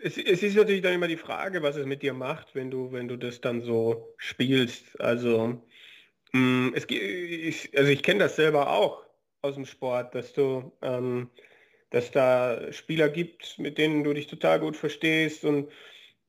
[0.03, 2.93] es, es, ist natürlich dann immer die Frage, was es mit dir macht, wenn du,
[2.93, 5.01] wenn du das dann so spielst.
[5.01, 5.63] Also,
[6.33, 9.05] mm, es, ich, also ich kenne das selber auch
[9.43, 11.31] aus dem Sport, dass du, ähm,
[11.91, 15.71] dass da Spieler gibt, mit denen du dich total gut verstehst und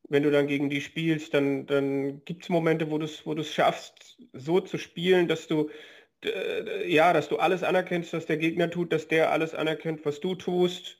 [0.09, 3.41] wenn du dann gegen die spielst, dann, dann gibt es Momente, wo du es wo
[3.43, 5.69] schaffst, so zu spielen, dass du
[6.87, 10.35] ja, dass du alles anerkennst, was der Gegner tut, dass der alles anerkennt, was du
[10.35, 10.99] tust.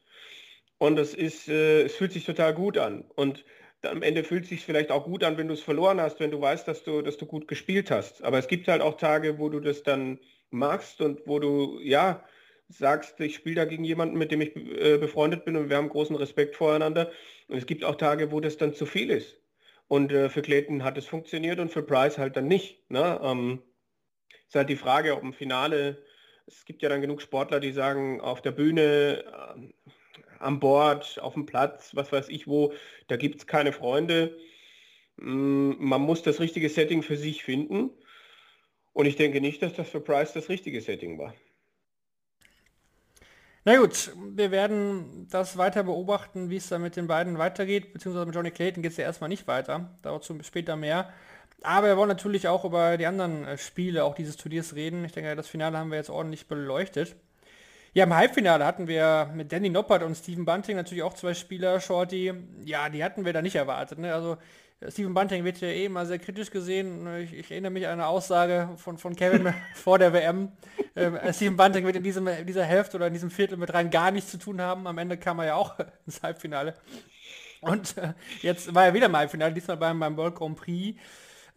[0.78, 3.06] Und es ist, äh, es fühlt sich total gut an.
[3.16, 3.46] Und
[3.84, 6.32] am Ende fühlt es sich vielleicht auch gut an, wenn du es verloren hast, wenn
[6.32, 8.24] du weißt, dass du, dass du gut gespielt hast.
[8.24, 12.24] Aber es gibt halt auch Tage, wo du das dann machst und wo du, ja,
[12.68, 15.90] sagst, ich spiele da gegen jemanden, mit dem ich äh, befreundet bin und wir haben
[15.90, 17.12] großen Respekt voreinander.
[17.48, 19.40] Und es gibt auch Tage, wo das dann zu viel ist.
[19.88, 22.90] Und äh, für Clayton hat es funktioniert und für Price halt dann nicht.
[22.90, 23.20] Ne?
[23.24, 23.62] Ähm,
[24.48, 26.04] ist halt die Frage, ob im Finale,
[26.48, 29.90] es gibt ja dann genug Sportler, die sagen, auf der Bühne, äh,
[30.40, 32.74] am Bord, auf dem Platz, was weiß ich wo,
[33.08, 34.38] da gibt es keine Freunde.
[35.18, 37.92] Mm, man muss das richtige Setting für sich finden.
[38.94, 41.34] Und ich denke nicht, dass das für Price das richtige Setting war.
[43.66, 48.28] Na gut, wir werden das weiter beobachten, wie es da mit den beiden weitergeht, beziehungsweise
[48.28, 51.12] mit Johnny Clayton geht es ja erstmal nicht weiter, dazu später mehr.
[51.62, 55.04] Aber wir wollen natürlich auch über die anderen äh, Spiele auch dieses Turniers reden.
[55.06, 57.16] Ich denke, das Finale haben wir jetzt ordentlich beleuchtet.
[57.94, 61.80] Ja, im Halbfinale hatten wir mit Danny Noppert und Stephen Bunting natürlich auch zwei Spieler,
[61.80, 62.34] Shorty.
[62.66, 64.00] Ja, die hatten wir da nicht erwartet.
[64.00, 64.14] Ne?
[64.14, 64.38] Also
[64.82, 67.08] äh, Stephen Bunting wird ja eh immer sehr kritisch gesehen.
[67.18, 70.52] Ich, ich erinnere mich an eine Aussage von, von Kevin vor der WM.
[70.96, 73.74] Ähm, äh, Stephen Bunting wird in, diesem, in dieser Hälfte oder in diesem Viertel mit
[73.74, 74.88] rein gar nichts zu tun haben.
[74.88, 76.76] Am Ende kam er ja auch ins Halbfinale.
[77.62, 81.00] Und äh, jetzt war er wieder im Halbfinale, diesmal beim, beim World Grand Prix.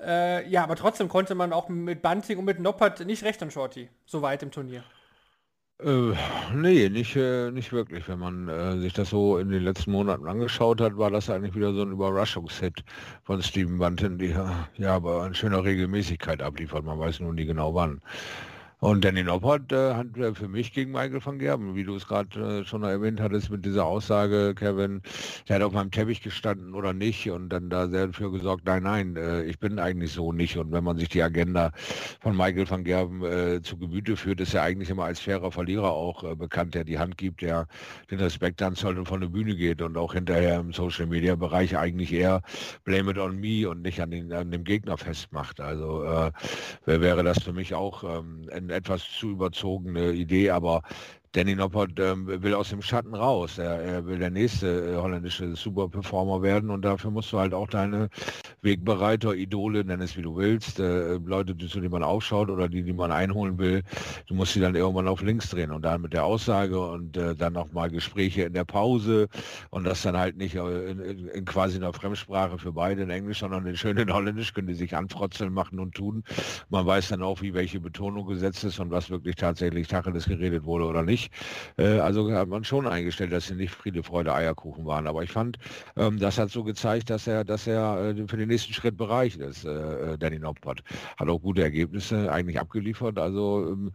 [0.01, 3.51] Äh, ja, aber trotzdem konnte man auch mit Bunting und mit Noppert nicht recht an
[3.51, 4.85] Shorty, so weit im Turnier.
[5.81, 6.13] Äh,
[6.55, 8.09] nee, nicht, äh, nicht wirklich.
[8.09, 11.55] Wenn man äh, sich das so in den letzten Monaten angeschaut hat, war das eigentlich
[11.55, 12.85] wieder so ein Überraschungshit
[13.23, 14.35] von Steven Bunting, die
[14.77, 16.85] ja aber in schöner Regelmäßigkeit abliefert.
[16.85, 18.01] Man weiß nur nie genau wann.
[18.81, 22.07] Und Danny Noppert äh, hat äh, für mich gegen Michael van Gerben, wie du es
[22.07, 25.03] gerade äh, schon erwähnt hattest mit dieser Aussage, Kevin,
[25.49, 28.85] der hat auf meinem Teppich gestanden oder nicht und dann da sehr dafür gesorgt, nein,
[28.85, 30.57] nein, äh, ich bin eigentlich so nicht.
[30.59, 31.73] Und wenn man sich die Agenda
[32.21, 35.91] von Michael van Gerben äh, zu Gemüte führt, ist er eigentlich immer als fairer Verlierer
[35.91, 37.67] auch äh, bekannt, der die Hand gibt, der
[38.13, 42.43] den Respekt anzollt und von der Bühne geht und auch hinterher im Social-Media-Bereich eigentlich eher
[42.85, 45.61] blame it on me und nicht an, den, an dem Gegner festmacht.
[45.61, 46.31] Also
[46.85, 50.83] wäre das für mich auch ähm, etwas zu überzogene Idee, aber
[51.33, 53.59] Danny Noppert ähm, will aus dem Schatten raus.
[53.59, 57.69] Er, er will der nächste äh, holländische Superperformer werden und dafür musst du halt auch
[57.69, 58.09] deine
[58.63, 62.69] Wegbereiter, Idole, nenn es wie du willst, äh, Leute, die, zu denen man aufschaut oder
[62.69, 63.83] die, die man einholen will,
[64.27, 67.35] du musst sie dann irgendwann auf links drehen und dann mit der Aussage und äh,
[67.35, 69.29] dann nochmal Gespräche in der Pause
[69.71, 73.11] und das dann halt nicht äh, in, in, in, quasi einer Fremdsprache für beide in
[73.11, 76.25] Englisch, sondern in schön in Holländisch, können die sich anfrotzeln, machen und tun.
[76.71, 80.65] Man weiß dann auch, wie welche Betonung gesetzt ist und was wirklich tatsächlich Tacheles geredet
[80.65, 81.18] wurde oder nicht.
[81.77, 85.07] Äh, also hat man schon eingestellt, dass sie nicht Friede, Freude, Eierkuchen waren.
[85.07, 85.59] Aber ich fand,
[85.97, 89.41] ähm, das hat so gezeigt, dass er, dass er äh, für den nächsten Schritt bereicht
[89.41, 90.83] ist, äh, äh Danny Noppert.
[91.19, 93.19] Hat auch gute Ergebnisse eigentlich abgeliefert.
[93.19, 93.93] Also ähm,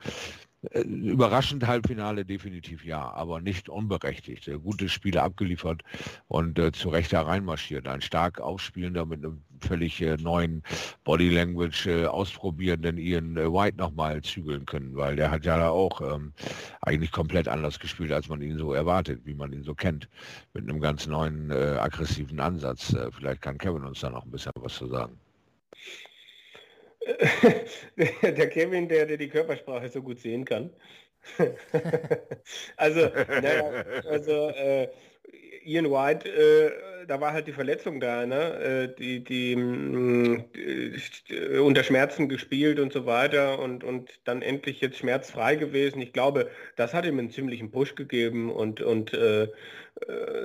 [0.71, 4.49] äh, überraschend Halbfinale definitiv ja, aber nicht unberechtigt.
[4.63, 5.81] Gute Spiele abgeliefert
[6.27, 7.87] und äh, zu Recht hereinmarschiert.
[7.87, 10.61] Ein stark aufspielender mit einem völlig äh, neuen
[11.03, 15.69] Body Language äh, ausprobierenden Ian äh, White nochmal zügeln können, weil der hat ja da
[15.69, 16.33] auch ähm,
[16.81, 20.07] eigentlich komplett anders gespielt, als man ihn so erwartet, wie man ihn so kennt,
[20.53, 22.95] mit einem ganz neuen äh, aggressiven Ansatz.
[23.17, 25.17] Vielleicht kann Kevin uns da noch ein bisschen was zu sagen.
[27.97, 30.69] der Kevin, der, der die Körpersprache so gut sehen kann.
[32.77, 33.09] also,
[33.41, 34.89] naja, also äh,
[35.65, 38.53] Ian White, äh, da war halt die Verletzung da, ne?
[38.91, 44.81] Äh, die, die, mh, die, unter Schmerzen gespielt und so weiter und, und dann endlich
[44.81, 46.01] jetzt schmerzfrei gewesen.
[46.01, 49.49] Ich glaube, das hat ihm einen ziemlichen Push gegeben und, und äh, äh,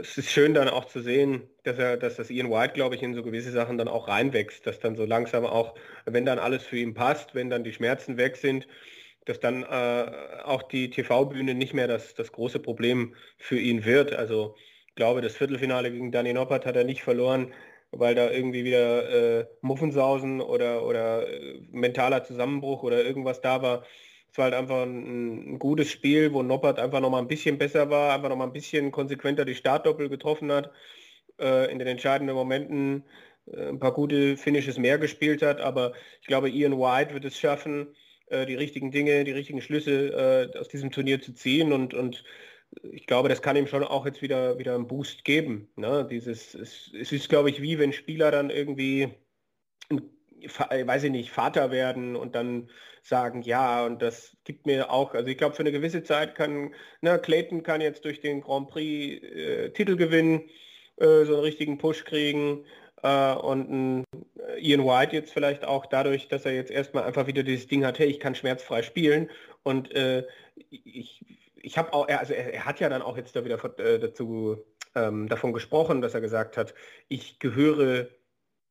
[0.00, 3.02] es ist schön dann auch zu sehen, dass er, dass das Ian White, glaube ich,
[3.02, 5.74] in so gewisse Sachen dann auch reinwächst, dass dann so langsam auch,
[6.07, 8.66] wenn dann alles für ihn passt, wenn dann die Schmerzen weg sind,
[9.24, 14.12] dass dann äh, auch die TV-Bühne nicht mehr das, das große Problem für ihn wird.
[14.14, 14.57] Also
[14.98, 17.54] glaube, das Viertelfinale gegen Danny Noppert hat er nicht verloren,
[17.92, 23.84] weil da irgendwie wieder äh, Muffensausen oder, oder äh, mentaler Zusammenbruch oder irgendwas da war.
[24.30, 27.58] Es war halt einfach ein, ein, gutes Spiel, wo Noppert einfach noch mal ein bisschen
[27.58, 30.72] besser war, einfach noch mal ein bisschen konsequenter die Startdoppel getroffen hat,
[31.40, 33.04] äh, in den entscheidenden Momenten
[33.46, 35.61] äh, ein paar gute Finishes mehr gespielt hat.
[35.61, 37.94] Aber ich glaube, Ian White wird es schaffen,
[38.26, 42.24] äh, die richtigen Dinge, die richtigen Schlüsse äh, aus diesem Turnier zu ziehen und, und
[42.83, 45.68] ich glaube, das kann ihm schon auch jetzt wieder, wieder einen Boost geben.
[45.76, 46.07] Ne?
[46.11, 49.11] Dieses, es, es ist, glaube ich, wie wenn Spieler dann irgendwie
[50.40, 52.70] weiß ich nicht, Vater werden und dann
[53.02, 56.74] sagen, ja, und das gibt mir auch, also ich glaube, für eine gewisse Zeit kann,
[57.00, 60.48] ne, Clayton kann jetzt durch den Grand Prix äh, Titel gewinnen,
[60.96, 62.64] äh, so einen richtigen Push kriegen
[63.02, 64.04] äh, und
[64.37, 67.85] äh, Ian White jetzt vielleicht auch dadurch, dass er jetzt erstmal einfach wieder dieses Ding
[67.85, 69.31] hat, hey, ich kann schmerzfrei spielen
[69.62, 70.26] und äh,
[70.70, 71.24] ich,
[71.68, 74.57] ich habe auch, also er, er, hat ja dann auch jetzt da wieder äh, dazu
[74.94, 76.74] ähm, davon gesprochen, dass er gesagt hat,
[77.09, 78.09] ich gehöre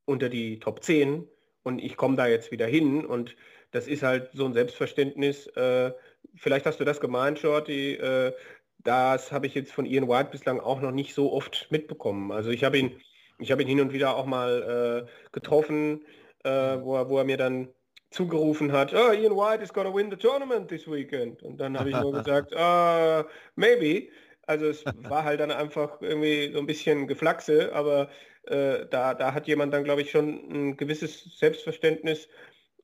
[0.05, 1.27] unter die Top 10
[1.61, 3.35] und ich komme da jetzt wieder hin und
[3.69, 5.45] das ist halt so ein Selbstverständnis.
[5.55, 5.91] Äh,
[6.35, 7.93] vielleicht hast du das gemeint, Shorty.
[7.93, 8.33] Äh,
[8.79, 12.31] das habe ich jetzt von Ian White bislang auch noch nicht so oft mitbekommen.
[12.31, 12.99] Also ich habe ihn,
[13.37, 16.03] ich habe ihn hin und wieder auch mal äh, getroffen,
[16.43, 17.67] äh, wo, er, wo er mir dann
[18.11, 21.43] zugerufen hat, oh, Ian White is gonna win the tournament this weekend.
[21.43, 24.09] Und dann habe ich nur gesagt, uh, maybe.
[24.47, 28.09] Also es war halt dann einfach irgendwie so ein bisschen Geflaxe, aber
[28.43, 32.29] äh, da, da hat jemand dann, glaube ich, schon ein gewisses Selbstverständnis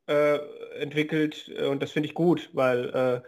[0.07, 0.39] äh,
[0.79, 3.21] entwickelt und das finde ich gut, weil äh,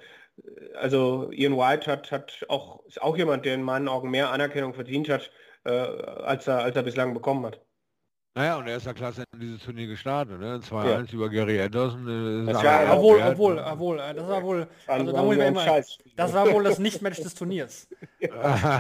[0.76, 4.74] also Ian White hat, hat auch, ist auch jemand, der in meinen Augen mehr Anerkennung
[4.74, 5.32] verdient hat,
[5.64, 7.62] äh, als, er, als er bislang bekommen hat.
[8.38, 10.58] Naja, und er ist ja klasse in dieses Turnier gestartet, ne?
[10.58, 11.04] 2-1 ja.
[11.14, 12.44] über Gary Anderson.
[12.44, 15.84] Äh, das war, obwohl, obwohl, obwohl, das war wohl, also da muss ich immer,
[16.18, 17.88] das war wohl das Nicht-Match des Turniers.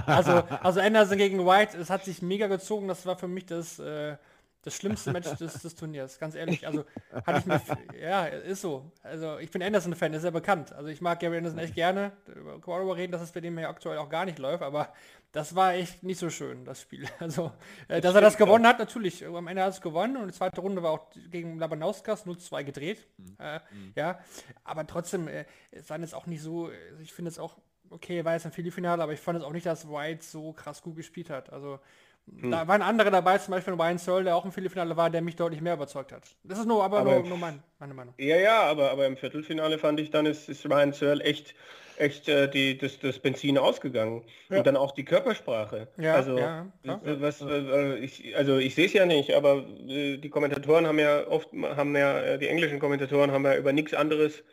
[0.06, 3.80] also, also Anderson gegen White, es hat sich mega gezogen, das war für mich das,
[3.80, 4.18] äh,
[4.62, 6.68] das schlimmste Match des, des, Turniers, ganz ehrlich.
[6.68, 6.84] Also
[7.26, 7.62] hatte ich mir,
[8.02, 8.92] ja, ist so.
[9.04, 10.74] Also ich bin Anderson-Fan, ist ja bekannt.
[10.74, 12.12] Also ich mag Gary Anderson echt gerne.
[12.26, 14.90] Können wir darüber reden, dass es bei dem ja aktuell auch gar nicht läuft, aber
[15.36, 17.06] das war echt nicht so schön, das Spiel.
[17.20, 17.52] Also,
[17.90, 19.26] äh, dass er das gewonnen hat, natürlich.
[19.26, 23.06] Am Ende hat es gewonnen und die zweite Runde war auch gegen Labanauskas 0-2 gedreht.
[23.18, 23.36] Mhm.
[23.40, 23.92] Äh, mhm.
[23.96, 24.20] Ja,
[24.64, 26.72] aber trotzdem, äh, es waren jetzt auch nicht so,
[27.02, 27.58] ich finde es auch,
[27.90, 30.82] okay, war jetzt ein Viertelfinale, aber ich fand es auch nicht, dass White so krass
[30.82, 31.52] gut gespielt hat.
[31.52, 31.80] Also
[32.28, 32.52] hm.
[32.52, 35.36] Da waren andere dabei, zum Beispiel Ryan Searle, der auch im Viertelfinale war, der mich
[35.36, 36.24] deutlich mehr überzeugt hat.
[36.44, 38.14] Das ist nur, aber, aber nur, nur mein, meine Meinung.
[38.18, 41.54] Ja, ja, aber, aber im Viertelfinale fand ich dann, ist, ist Ryan Searle echt,
[41.98, 44.24] echt äh, die, das, das Benzin ausgegangen.
[44.50, 44.58] Ja.
[44.58, 45.88] Und dann auch die Körpersprache.
[45.98, 50.30] Ja, also, ja, was, äh, ich, also ich sehe es ja nicht, aber äh, die
[50.30, 54.44] Kommentatoren haben ja oft, haben ja, äh, die englischen Kommentatoren haben ja über nichts anderes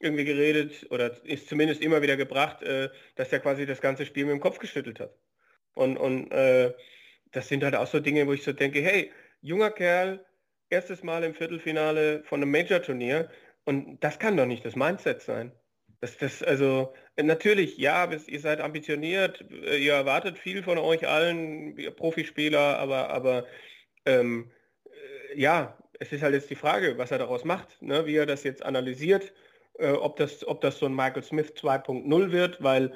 [0.00, 4.24] irgendwie geredet oder ist zumindest immer wieder gebracht, äh, dass er quasi das ganze Spiel
[4.24, 5.14] mit dem Kopf geschüttelt hat.
[5.74, 6.72] Und, und äh,
[7.32, 10.24] das sind halt auch so Dinge, wo ich so denke, hey, junger Kerl,
[10.70, 13.30] erstes Mal im Viertelfinale von einem Major-Turnier
[13.64, 15.52] und das kann doch nicht das Mindset sein.
[16.00, 21.74] Das, das, also, natürlich, ja, ihr seid ambitioniert, äh, ihr erwartet viel von euch allen,
[21.96, 23.46] Profispieler, aber, aber
[24.06, 24.50] ähm,
[25.32, 28.06] äh, ja, es ist halt jetzt die Frage, was er daraus macht, ne?
[28.06, 29.32] wie er das jetzt analysiert,
[29.78, 32.94] äh, ob, das, ob das so ein Michael Smith 2.0 wird, weil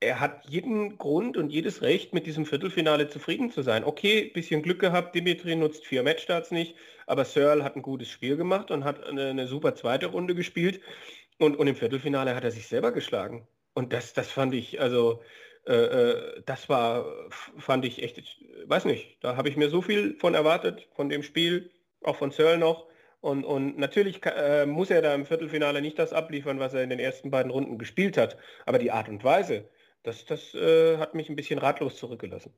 [0.00, 3.84] er hat jeden Grund und jedes Recht, mit diesem Viertelfinale zufrieden zu sein.
[3.84, 6.74] Okay, bisschen Glück gehabt, Dimitri nutzt vier Matchstarts nicht,
[7.06, 10.80] aber Searle hat ein gutes Spiel gemacht und hat eine, eine super zweite Runde gespielt.
[11.42, 13.48] Und, und, im Viertelfinale hat er sich selber geschlagen.
[13.74, 15.22] Und das, das fand ich, also,
[15.66, 18.22] äh, äh das war, fand ich echt,
[18.66, 21.72] weiß nicht, da habe ich mir so viel von erwartet, von dem Spiel,
[22.04, 22.86] auch von Searle noch.
[23.20, 26.90] Und, und natürlich äh, muss er da im Viertelfinale nicht das abliefern, was er in
[26.90, 28.36] den ersten beiden Runden gespielt hat.
[28.64, 29.68] Aber die Art und Weise,
[30.04, 32.54] das, das äh, hat mich ein bisschen ratlos zurückgelassen.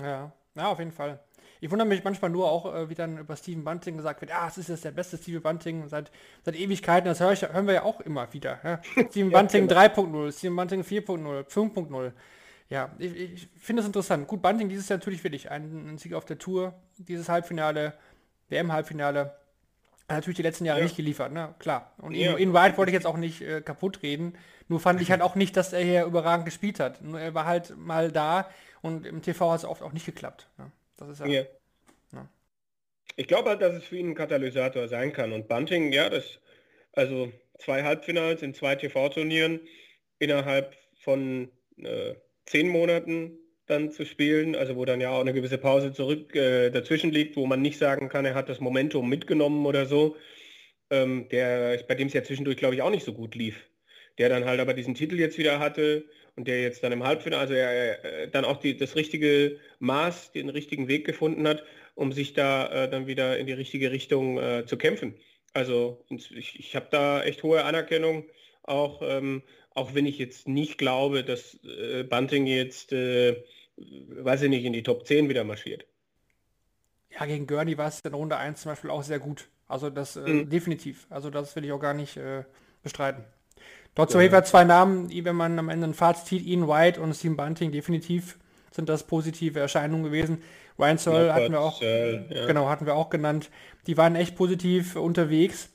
[0.00, 1.22] Ja, ja, auf jeden Fall.
[1.64, 4.46] Ich wundere mich manchmal nur auch, äh, wie dann über Steven Bunting gesagt wird, ah,
[4.48, 6.10] es ist jetzt der beste Steven Bunting seit,
[6.44, 7.08] seit Ewigkeiten.
[7.08, 8.58] Das ich, hören wir ja auch immer wieder.
[8.62, 8.82] Ja?
[9.10, 9.80] Steven ja, Bunting genau.
[9.80, 12.12] 3.0, Steven Bunting 4.0, 5.0.
[12.68, 14.28] Ja, ich, ich finde es interessant.
[14.28, 17.94] Gut, Bunting dieses Jahr natürlich wirklich ein, ein Sieg auf der Tour, dieses Halbfinale,
[18.50, 19.34] WM-Halbfinale.
[20.10, 20.84] Natürlich die letzten Jahre ja.
[20.84, 21.54] nicht geliefert, ne?
[21.60, 21.92] Klar.
[21.96, 22.32] Und ja.
[22.32, 24.36] in, in White wollte ich jetzt auch nicht äh, kaputt reden.
[24.68, 27.00] Nur fand ich halt auch nicht, dass er hier überragend gespielt hat.
[27.00, 28.50] Nur er war halt mal da
[28.82, 30.46] und im TV hat es oft auch nicht geklappt.
[30.58, 30.70] Ne?
[30.96, 31.26] Das ist ja.
[31.26, 31.44] ja.
[32.12, 32.28] ja.
[33.16, 35.32] Ich glaube halt, dass es für ihn ein Katalysator sein kann.
[35.32, 36.40] Und Bunting, ja, das,
[36.92, 39.60] also zwei Halbfinals in zwei TV-Turnieren
[40.18, 42.14] innerhalb von äh,
[42.46, 46.70] zehn Monaten dann zu spielen, also wo dann ja auch eine gewisse Pause zurück äh,
[46.70, 50.16] dazwischen liegt, wo man nicht sagen kann, er hat das Momentum mitgenommen oder so.
[50.90, 53.56] Ähm, der, bei dem es ja zwischendurch, glaube ich, auch nicht so gut lief.
[54.18, 56.04] Der dann halt aber diesen Titel jetzt wieder hatte
[56.36, 60.32] und der jetzt dann im Halbfinale, also er, er dann auch die, das richtige Maß,
[60.32, 64.38] den richtigen Weg gefunden hat, um sich da äh, dann wieder in die richtige Richtung
[64.38, 65.14] äh, zu kämpfen.
[65.52, 68.24] Also ich, ich habe da echt hohe Anerkennung,
[68.64, 73.44] auch, ähm, auch wenn ich jetzt nicht glaube, dass äh, Bunting jetzt äh,
[73.76, 75.86] weiß ich nicht, in die Top 10 wieder marschiert.
[77.10, 79.48] Ja, gegen Gurney war es in Runde 1 zum Beispiel auch sehr gut.
[79.68, 80.50] Also das äh, mhm.
[80.50, 81.06] definitiv.
[81.10, 82.44] Also das will ich auch gar nicht äh,
[82.82, 83.24] bestreiten.
[83.94, 84.30] Trotzdem ja.
[84.30, 87.70] Fall zwei Namen, wenn man am Ende ein Fazit zieht, Ian White und Steve Bunting,
[87.72, 88.38] definitiv
[88.72, 90.42] sind das positive Erscheinungen gewesen.
[90.78, 92.46] Ryan Searle hatten wir auch, Searle, ja.
[92.46, 93.50] genau, hatten wir auch genannt.
[93.86, 95.68] Die waren echt positiv unterwegs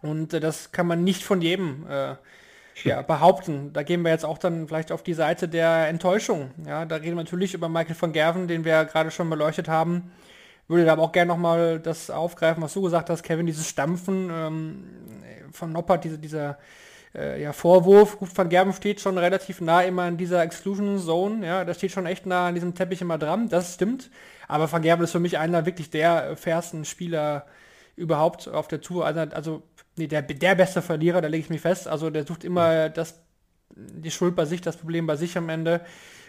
[0.00, 2.14] und äh, das kann man nicht von jedem äh,
[2.84, 3.74] ja, behaupten.
[3.74, 6.52] Da gehen wir jetzt auch dann vielleicht auf die Seite der Enttäuschung.
[6.66, 10.12] Ja, da reden wir natürlich über Michael van Gerven, den wir gerade schon beleuchtet haben.
[10.68, 14.30] Würde da aber auch gerne nochmal das aufgreifen, was du gesagt hast, Kevin, dieses Stampfen
[14.32, 14.84] ähm,
[15.52, 16.58] von Noppert, diese, dieser
[17.14, 18.18] äh, ja, Vorwurf.
[18.18, 21.46] Gut, Van Gerven steht schon relativ nah immer in dieser Exclusion Zone.
[21.46, 23.48] Ja, da steht schon echt nah an diesem Teppich immer dran.
[23.48, 24.10] Das stimmt.
[24.48, 27.46] Aber Van Gerven ist für mich einer wirklich der fairsten Spieler
[27.96, 29.06] überhaupt auf der Tour.
[29.06, 29.62] Also, also
[29.96, 31.88] nee, der, der beste Verlierer, da lege ich mich fest.
[31.88, 33.22] Also der sucht immer das,
[33.76, 35.82] die Schuld bei sich, das Problem bei sich am Ende.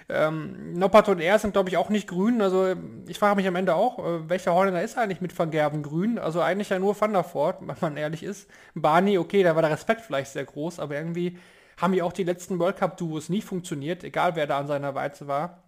[0.10, 2.42] Ähm, Noppert und er sind, glaube ich, auch nicht grün.
[2.42, 2.76] Also
[3.08, 6.20] ich frage mich am Ende auch, äh, welcher Holländer ist eigentlich mit Van Gerven grün?
[6.20, 8.50] Also eigentlich ja nur Van der Voort, wenn man ehrlich ist.
[8.76, 11.38] Barney, okay, da war der Respekt vielleicht sehr groß, aber irgendwie
[11.78, 15.28] haben ja auch die letzten World Cup-Duos nie funktioniert, egal wer da an seiner Weize
[15.28, 15.64] war.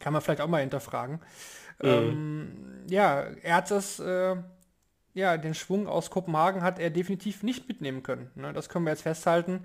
[0.00, 1.20] Kann man vielleicht auch mal hinterfragen.
[1.82, 1.88] Mhm.
[1.88, 4.36] Ähm, ja, er hat das äh,
[5.18, 8.30] ja, den Schwung aus Kopenhagen hat er definitiv nicht mitnehmen können.
[8.34, 8.52] Ne?
[8.52, 9.64] Das können wir jetzt festhalten.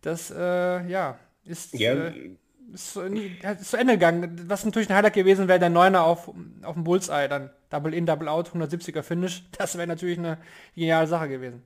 [0.00, 1.92] Das, äh, ja, ist, ja.
[1.92, 2.36] Äh,
[2.72, 4.44] ist, zu Ende gegangen.
[4.48, 6.28] Was natürlich ein Highlight gewesen wäre, der Neuner auf,
[6.62, 9.42] auf dem Bullseye, dann Double In, Double Out, 170er Finish.
[9.58, 10.38] Das wäre natürlich eine
[10.74, 11.62] geniale Sache gewesen.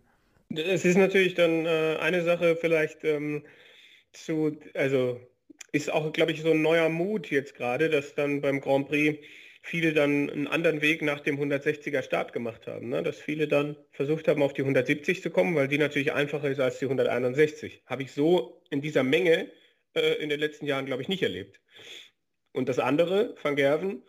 [0.55, 3.45] Es ist natürlich dann äh, eine Sache vielleicht ähm,
[4.13, 5.21] zu, also
[5.73, 9.19] ist auch, glaube ich, so ein neuer Mut jetzt gerade, dass dann beim Grand Prix
[9.63, 12.89] viele dann einen anderen Weg nach dem 160er Start gemacht haben.
[12.89, 13.03] Ne?
[13.03, 16.61] Dass viele dann versucht haben, auf die 170 zu kommen, weil die natürlich einfacher ist
[16.61, 17.83] als die 161.
[17.87, 19.49] Habe ich so in dieser Menge
[19.95, 21.61] äh, in den letzten Jahren, glaube ich, nicht erlebt.
[22.53, 24.03] Und das andere, Van Gerven,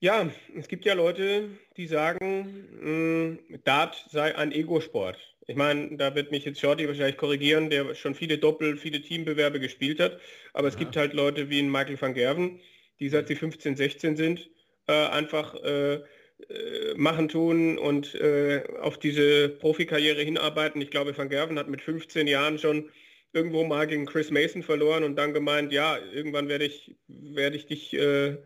[0.00, 5.18] ja, es gibt ja Leute, die sagen, mh, Dart sei ein Ego-Sport.
[5.48, 9.58] Ich meine, da wird mich jetzt Shorty wahrscheinlich korrigieren, der schon viele Doppel, viele Teambewerbe
[9.58, 10.20] gespielt hat.
[10.52, 10.80] Aber es ja.
[10.80, 12.60] gibt halt Leute wie Michael van Gerven,
[13.00, 14.50] die seit sie 15, 16 sind,
[14.86, 20.80] äh, einfach äh, äh, machen, tun und äh, auf diese Profikarriere hinarbeiten.
[20.80, 22.90] Ich glaube, Van Gerven hat mit 15 Jahren schon
[23.32, 27.66] irgendwo mal gegen Chris Mason verloren und dann gemeint, ja, irgendwann werde ich, werde ich
[27.66, 28.38] dich, äh,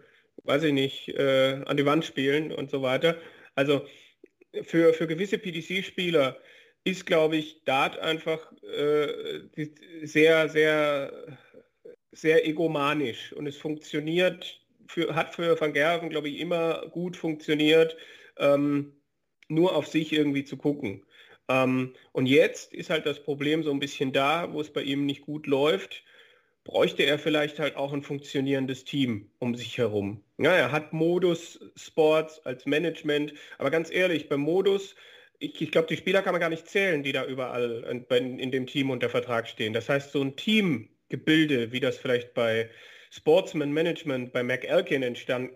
[0.44, 3.18] weiß ich nicht, äh, an die Wand spielen und so weiter.
[3.54, 3.86] Also
[4.62, 6.38] für, für gewisse PDC-Spieler
[6.84, 8.52] ist, glaube ich, Dart einfach
[10.02, 11.38] sehr, sehr
[12.12, 17.96] sehr egomanisch und es funktioniert, für, hat für Van Gerven, glaube ich, immer gut funktioniert,
[18.36, 18.92] ähm,
[19.48, 21.04] nur auf sich irgendwie zu gucken.
[21.48, 25.06] Ähm, und jetzt ist halt das Problem so ein bisschen da, wo es bei ihm
[25.06, 26.04] nicht gut läuft,
[26.64, 30.22] bräuchte er vielleicht halt auch ein funktionierendes Team um sich herum.
[30.38, 34.94] Ja, er hat Modus Sports als Management, aber ganz ehrlich, beim Modus,
[35.38, 38.50] ich, ich glaube, die Spieler kann man gar nicht zählen, die da überall in, in
[38.52, 39.72] dem Team unter Vertrag stehen.
[39.72, 42.70] Das heißt, so ein Teamgebilde, wie das vielleicht bei
[43.10, 45.50] Sportsman Management bei McElkin entstand,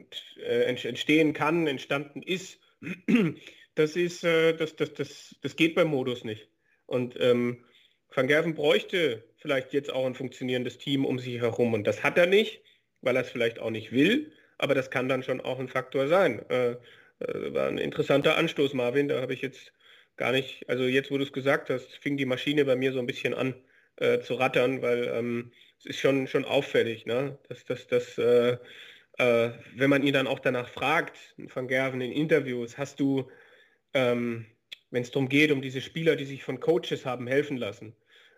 [0.45, 2.61] äh, entstehen kann, entstanden ist,
[3.77, 6.49] das ist, äh, das, das, das, das geht beim Modus nicht.
[6.87, 7.65] Und ähm,
[8.13, 11.75] Van Gerven bräuchte vielleicht jetzt auch ein funktionierendes Team um sich herum.
[11.75, 12.63] Und das hat er nicht,
[13.03, 14.33] weil er es vielleicht auch nicht will.
[14.59, 16.45] Aber das kann dann schon auch ein Faktor sein.
[16.51, 16.77] Äh,
[17.21, 19.09] äh, war ein interessanter Anstoß, Marvin.
[19.09, 19.73] Da habe ich jetzt
[20.17, 22.99] gar nicht, also jetzt, wo du es gesagt hast, fing die Maschine bei mir so
[22.99, 23.55] ein bisschen an
[23.97, 27.39] äh, zu rattern, weil ähm, es ist schon, schon auffällig, ne?
[27.49, 28.57] dass, dass, dass äh,
[29.19, 33.31] äh, wenn man ihn dann auch danach fragt, Van Gerven in Interviews, hast du,
[33.97, 34.45] ähm,
[34.91, 37.97] wenn es darum geht, um diese Spieler, die sich von Coaches haben helfen lassen,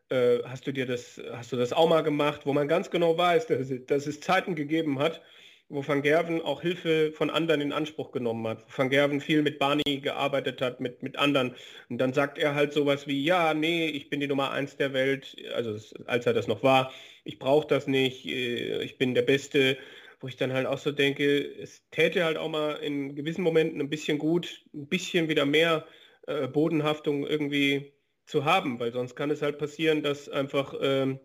[0.09, 3.19] äh, hast du dir das, hast du das auch mal gemacht, wo man ganz genau
[3.19, 5.21] weiß, dass, dass es Zeiten gegeben hat,
[5.69, 9.43] wo Van Gerven auch Hilfe von anderen in Anspruch genommen hat, wo Van Gerven viel
[9.43, 11.55] mit Barney gearbeitet hat, mit, mit anderen.
[11.91, 14.93] Und dann sagt er halt sowas wie, ja, nee, ich bin die Nummer eins der
[14.93, 16.93] Welt, also als er das noch war,
[17.25, 19.77] ich brauche das nicht, äh, ich bin der Beste,
[20.21, 23.81] wo ich dann halt auch so denke, es täte halt auch mal in gewissen Momenten
[23.81, 25.87] ein bisschen gut, ein bisschen wieder mehr
[26.27, 27.93] äh, Bodenhaftung irgendwie
[28.27, 31.21] zu haben, weil sonst kann es halt passieren, dass einfach ähm,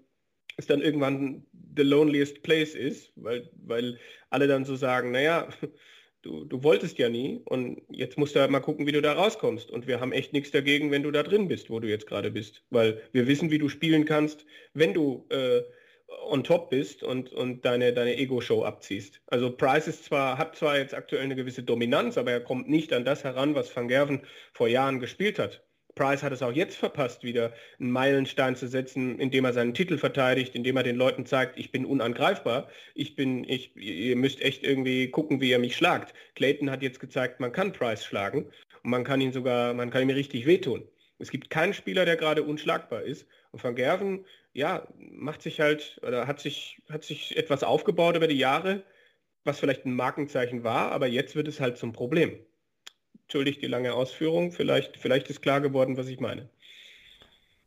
[0.57, 5.49] es dann irgendwann the loneliest place ist, weil, weil alle dann so sagen, naja,
[6.21, 9.13] du, du wolltest ja nie und jetzt musst du halt mal gucken, wie du da
[9.13, 9.71] rauskommst.
[9.71, 12.31] Und wir haben echt nichts dagegen, wenn du da drin bist, wo du jetzt gerade
[12.31, 15.63] bist, weil wir wissen, wie du spielen kannst, wenn du äh,
[16.25, 19.21] on top bist und, und deine, deine Ego-Show abziehst.
[19.27, 22.93] Also Price ist zwar, hat zwar jetzt aktuell eine gewisse Dominanz, aber er kommt nicht
[22.93, 24.21] an das heran, was Van Gerven
[24.53, 25.63] vor Jahren gespielt hat.
[25.95, 29.97] Price hat es auch jetzt verpasst, wieder einen Meilenstein zu setzen, indem er seinen Titel
[29.97, 34.63] verteidigt, indem er den Leuten zeigt, ich bin unangreifbar, ich bin, ich, ihr müsst echt
[34.63, 36.13] irgendwie gucken, wie ihr mich schlagt.
[36.35, 38.45] Clayton hat jetzt gezeigt, man kann Price schlagen
[38.83, 40.87] und man kann ihn sogar, man kann ihm richtig wehtun.
[41.23, 43.25] Es gibt keinen Spieler, der gerade unschlagbar ist.
[43.51, 48.27] Und Van Gerven, ja, macht sich halt, oder hat sich, hat sich etwas aufgebaut über
[48.27, 48.83] die Jahre,
[49.45, 52.37] was vielleicht ein Markenzeichen war, aber jetzt wird es halt zum Problem.
[53.23, 54.51] Entschuldigt die lange Ausführung.
[54.51, 56.49] Vielleicht, vielleicht ist klar geworden, was ich meine.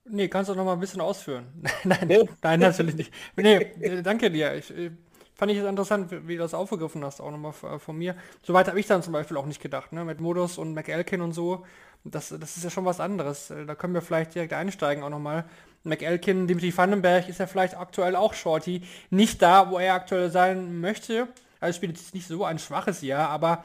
[0.04, 1.46] Nee, kannst du noch mal ein bisschen ausführen.
[1.84, 2.24] nein, ja.
[2.42, 3.12] nein, natürlich nicht.
[3.36, 4.54] Nee, äh, danke dir.
[4.54, 4.90] Ich, äh,
[5.34, 8.16] fand ich es interessant, wie du das aufgegriffen hast, auch nochmal von mir.
[8.42, 10.04] Soweit habe ich dann zum Beispiel auch nicht gedacht, ne?
[10.04, 11.64] Mit Modus und McElkin und so.
[12.10, 13.50] Das, das ist ja schon was anderes.
[13.50, 15.44] Äh, da können wir vielleicht direkt einsteigen auch nochmal.
[15.84, 18.82] McElkin, Dimitri Vandenberg ist ja vielleicht aktuell auch Shorty.
[19.10, 21.28] Nicht da, wo er aktuell sein möchte.
[21.60, 23.64] Also spielt jetzt nicht so ein schwaches Jahr, aber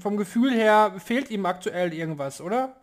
[0.00, 2.76] vom Gefühl her fehlt ihm aktuell irgendwas, oder?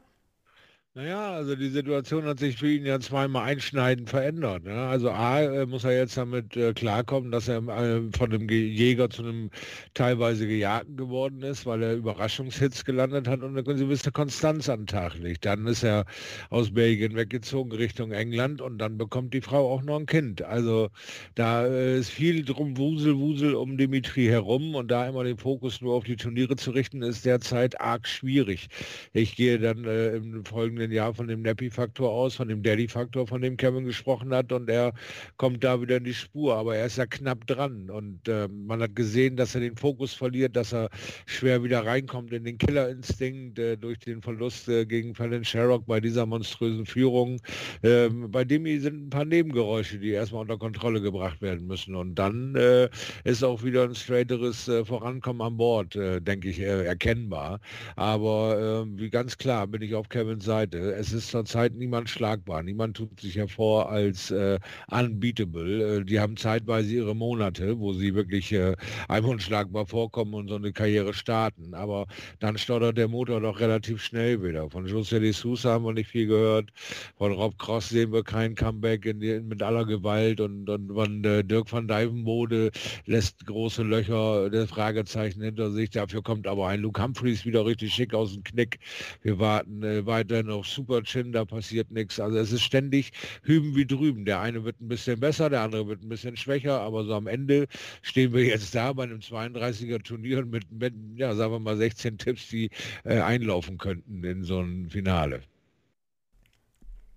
[0.96, 4.64] Naja, also die Situation hat sich für ihn ja zweimal einschneidend verändert.
[4.64, 4.74] Ne?
[4.74, 9.08] Also A, äh, muss er jetzt damit äh, klarkommen, dass er äh, von einem Jäger
[9.12, 9.52] zu einem
[9.94, 15.16] teilweise Gejagten geworden ist, weil er Überraschungshits gelandet hat und eine gewisse Konstanz an Tag
[15.20, 15.46] legt.
[15.46, 16.06] Dann ist er
[16.50, 20.42] aus Belgien weggezogen Richtung England und dann bekommt die Frau auch noch ein Kind.
[20.42, 20.90] Also
[21.36, 25.82] da äh, ist viel drum Wusel, Wusel um Dimitri herum und da immer den Fokus
[25.82, 28.70] nur auf die Turniere zu richten, ist derzeit arg schwierig.
[29.14, 33.28] Ich gehe dann äh, im folgenden vergangenen Jahr von dem Nappy-Faktor aus, von dem Daddy-Faktor,
[33.28, 34.94] von dem Kevin gesprochen hat und er
[35.38, 38.82] kommt da wieder in die Spur, aber er ist ja knapp dran und äh, man
[38.82, 40.90] hat gesehen, dass er den Fokus verliert, dass er
[41.26, 46.00] schwer wieder reinkommt in den Killerinstinkt äh, durch den Verlust äh, gegen Fallon Sherrock bei
[46.00, 47.42] dieser monströsen Führung.
[47.84, 52.16] Ähm, bei dem sind ein paar Nebengeräusche, die erstmal unter Kontrolle gebracht werden müssen und
[52.16, 52.90] dann äh,
[53.24, 57.60] ist auch wieder ein straighteres äh, Vorankommen an Bord, äh, denke ich, erkennbar.
[57.96, 60.69] Aber wie ganz klar bin ich auf Kevins Seite.
[60.70, 60.94] Seite.
[60.94, 62.64] Es ist zurzeit niemand schlagbar.
[62.64, 64.60] Niemand tut sich hervor als äh,
[64.90, 66.00] unbeatable.
[66.00, 68.76] Äh, die haben zeitweise ihre Monate, wo sie wirklich äh,
[69.08, 71.74] einem unschlagbar vorkommen und so eine Karriere starten.
[71.74, 72.08] Aber
[72.40, 74.70] dann stottert der Motor doch relativ schnell wieder.
[74.70, 76.72] Von José de Sousa haben wir nicht viel gehört.
[77.18, 80.40] Von Rob Cross sehen wir kein Comeback in die, mit aller Gewalt.
[80.42, 82.72] Und, und von äh, Dirk van Dijvenbode
[83.06, 85.90] lässt große Löcher, der Fragezeichen hinter sich.
[85.90, 88.80] Dafür kommt aber ein Luke Humphreys wieder richtig schick aus dem Knick.
[89.22, 92.20] Wir warten äh, weiterhin Chin, da passiert nichts.
[92.20, 93.12] Also es ist ständig
[93.44, 94.26] hüben wie drüben.
[94.26, 97.28] Der eine wird ein bisschen besser, der andere wird ein bisschen schwächer, aber so am
[97.28, 97.68] Ende
[98.02, 102.18] stehen wir jetzt da bei einem 32er Turnier mit, mit ja, sagen wir mal 16
[102.18, 102.70] Tipps, die
[103.04, 105.42] äh, einlaufen könnten in so ein Finale.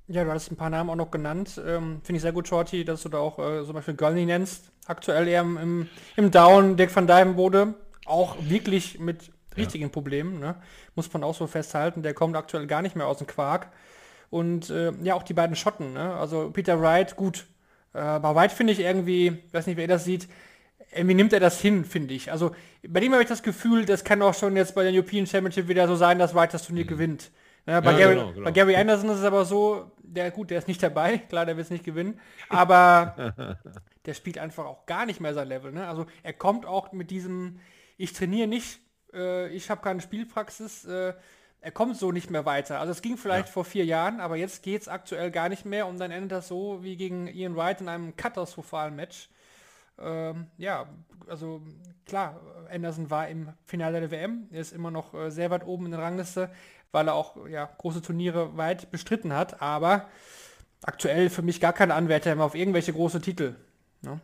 [0.09, 1.61] Ja, du hast ein paar Namen auch noch genannt.
[1.65, 4.71] Ähm, Finde ich sehr gut, Shorty, dass du da auch äh, zum Beispiel Gurney nennst.
[4.87, 6.77] Aktuell eher im, im Down.
[6.77, 7.75] Dirk van Dijvenbode
[8.05, 9.91] auch wirklich mit richtigen ja.
[9.91, 10.57] Problemen, ne?
[10.95, 12.03] muss man auch so festhalten.
[12.03, 13.69] Der kommt aktuell gar nicht mehr aus dem Quark.
[14.31, 16.15] Und äh, ja, auch die beiden Schotten, ne?
[16.15, 17.47] Also Peter Wright, gut.
[17.95, 20.27] Äh, aber Wright finde ich irgendwie, weiß nicht, wer das sieht,
[20.95, 22.31] irgendwie nimmt er das hin, finde ich.
[22.33, 22.55] Also
[22.87, 25.69] bei dem habe ich das Gefühl, das kann auch schon jetzt bei der European Championship
[25.69, 26.89] wieder so sein, dass Wright das Turnier mhm.
[26.89, 27.31] gewinnt.
[27.67, 28.45] Ja, bei, ja, Gary, genau, genau.
[28.45, 31.57] bei, Gary, Anderson ist es aber so, der gut, der ist nicht dabei, klar, der
[31.57, 33.59] wird es nicht gewinnen, aber
[34.07, 35.73] der spielt einfach auch gar nicht mehr sein Level.
[35.73, 35.87] Ne?
[35.87, 37.61] Also er kommt auch mit diesem,
[37.97, 38.81] ich trainiere nicht,
[39.13, 41.15] äh, ich habe keine Spielpraxis, äh,
[41.61, 42.81] er kommt so nicht mehr weiter.
[42.81, 43.53] Also es ging vielleicht ja.
[43.53, 46.49] vor vier Jahren, aber jetzt geht es aktuell gar nicht mehr und dann endet das
[46.49, 49.31] so wie gegen Ian Wright in einem katastrophalen Match.
[49.99, 50.89] Ähm, ja,
[51.29, 51.63] also
[52.05, 52.41] klar,
[52.71, 55.93] Anderson war im Finale der WM, er ist immer noch äh, sehr weit oben in
[55.93, 56.51] der Rangliste,
[56.91, 60.09] weil er auch ja, große Turniere weit bestritten hat, aber
[60.83, 63.55] aktuell für mich gar kein Anwärter mehr auf irgendwelche große Titel.
[64.01, 64.21] Ne?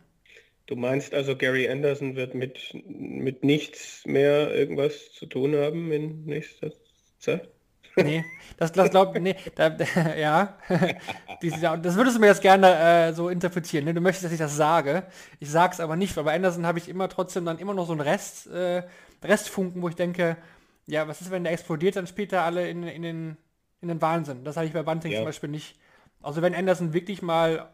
[0.69, 6.25] Du meinst also, Gary Anderson wird mit, mit nichts mehr irgendwas zu tun haben in
[6.25, 6.69] nächster
[7.17, 7.49] Zeit?
[7.95, 8.23] Nee,
[8.55, 9.75] das, das glaubt, nee, da,
[10.15, 10.59] ja,
[11.41, 13.85] das würdest du mir jetzt gerne äh, so interpretieren.
[13.85, 13.95] Ne?
[13.95, 15.07] Du möchtest, dass ich das sage.
[15.39, 17.93] Ich sag's aber nicht, weil bei Anderson habe ich immer trotzdem dann immer noch so
[17.93, 18.83] einen Rest, äh,
[19.23, 20.37] Restfunken, wo ich denke,
[20.85, 23.37] ja, was ist, wenn der explodiert, dann spielt er alle in, in, den,
[23.81, 24.43] in den Wahnsinn.
[24.43, 25.17] Das hatte ich bei Bunting ja.
[25.17, 25.79] zum Beispiel nicht.
[26.21, 27.69] Also wenn Anderson wirklich mal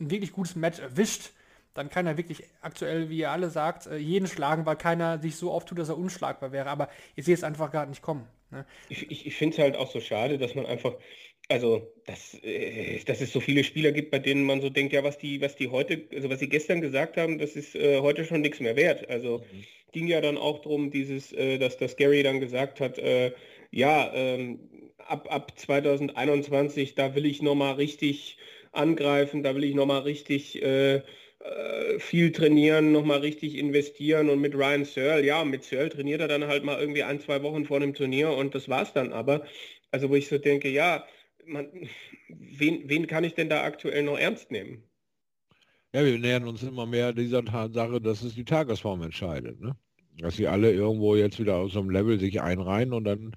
[0.00, 1.30] ein wirklich gutes Match erwischt,
[1.74, 5.36] dann kann er wirklich aktuell, wie ihr alle sagt, äh, jeden schlagen, weil keiner sich
[5.36, 6.70] so auftut, dass er unschlagbar wäre.
[6.70, 8.26] Aber ich sehe es einfach gerade nicht kommen.
[8.50, 8.64] Ne?
[8.88, 10.94] Ich, ich, ich finde es halt auch so schade, dass man einfach,
[11.48, 15.02] also dass, äh, dass es so viele Spieler gibt, bei denen man so denkt, ja,
[15.02, 18.24] was die, was die heute, also was sie gestern gesagt haben, das ist äh, heute
[18.24, 19.10] schon nichts mehr wert.
[19.10, 19.64] Also mhm.
[19.92, 23.32] ging ja dann auch darum, dieses, äh, dass, dass Gary dann gesagt hat, äh,
[23.72, 24.60] ja, ähm,
[24.98, 28.38] ab, ab 2021, da will ich nochmal richtig
[28.70, 31.02] angreifen, da will ich nochmal richtig äh,
[31.98, 36.46] viel trainieren, nochmal richtig investieren und mit Ryan Searle, ja, mit Searle trainiert er dann
[36.46, 39.44] halt mal irgendwie ein, zwei Wochen vor dem Turnier und das war's dann aber.
[39.90, 41.06] Also wo ich so denke, ja,
[41.46, 41.68] man,
[42.28, 44.82] wen, wen kann ich denn da aktuell noch ernst nehmen?
[45.92, 49.60] Ja, wir nähern uns immer mehr dieser Tatsache, dass es die Tagesform entscheidet.
[49.60, 49.76] Ne?
[50.18, 53.32] Dass sie alle irgendwo jetzt wieder aus so einem Level sich einreihen und dann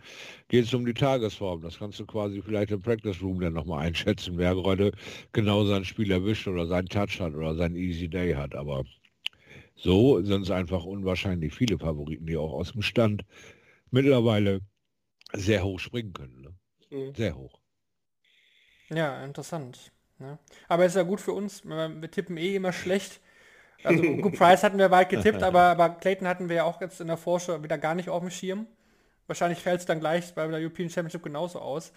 [0.47, 1.61] geht es um die Tagesform.
[1.61, 4.91] Das kannst du quasi vielleicht im Practice Room dann nochmal einschätzen, wer gerade
[5.31, 8.55] genau sein Spiel erwischt oder seinen Touch hat oder seinen Easy Day hat.
[8.55, 8.83] Aber
[9.75, 13.23] so sind es einfach unwahrscheinlich viele Favoriten, die auch aus dem Stand
[13.91, 14.61] mittlerweile
[15.33, 16.41] sehr hoch springen können.
[16.41, 16.53] Ne?
[16.89, 17.15] Mhm.
[17.15, 17.59] Sehr hoch.
[18.89, 19.91] Ja, interessant.
[20.19, 20.39] Ne?
[20.67, 23.21] Aber ist ja gut für uns, wir tippen eh immer schlecht.
[23.83, 27.01] Also Good Price hatten wir weit getippt, aber, aber Clayton hatten wir ja auch jetzt
[27.01, 28.67] in der Vorschau wieder gar nicht auf dem Schirm.
[29.27, 31.91] Wahrscheinlich fällt es dann gleich bei der European Championship genauso aus.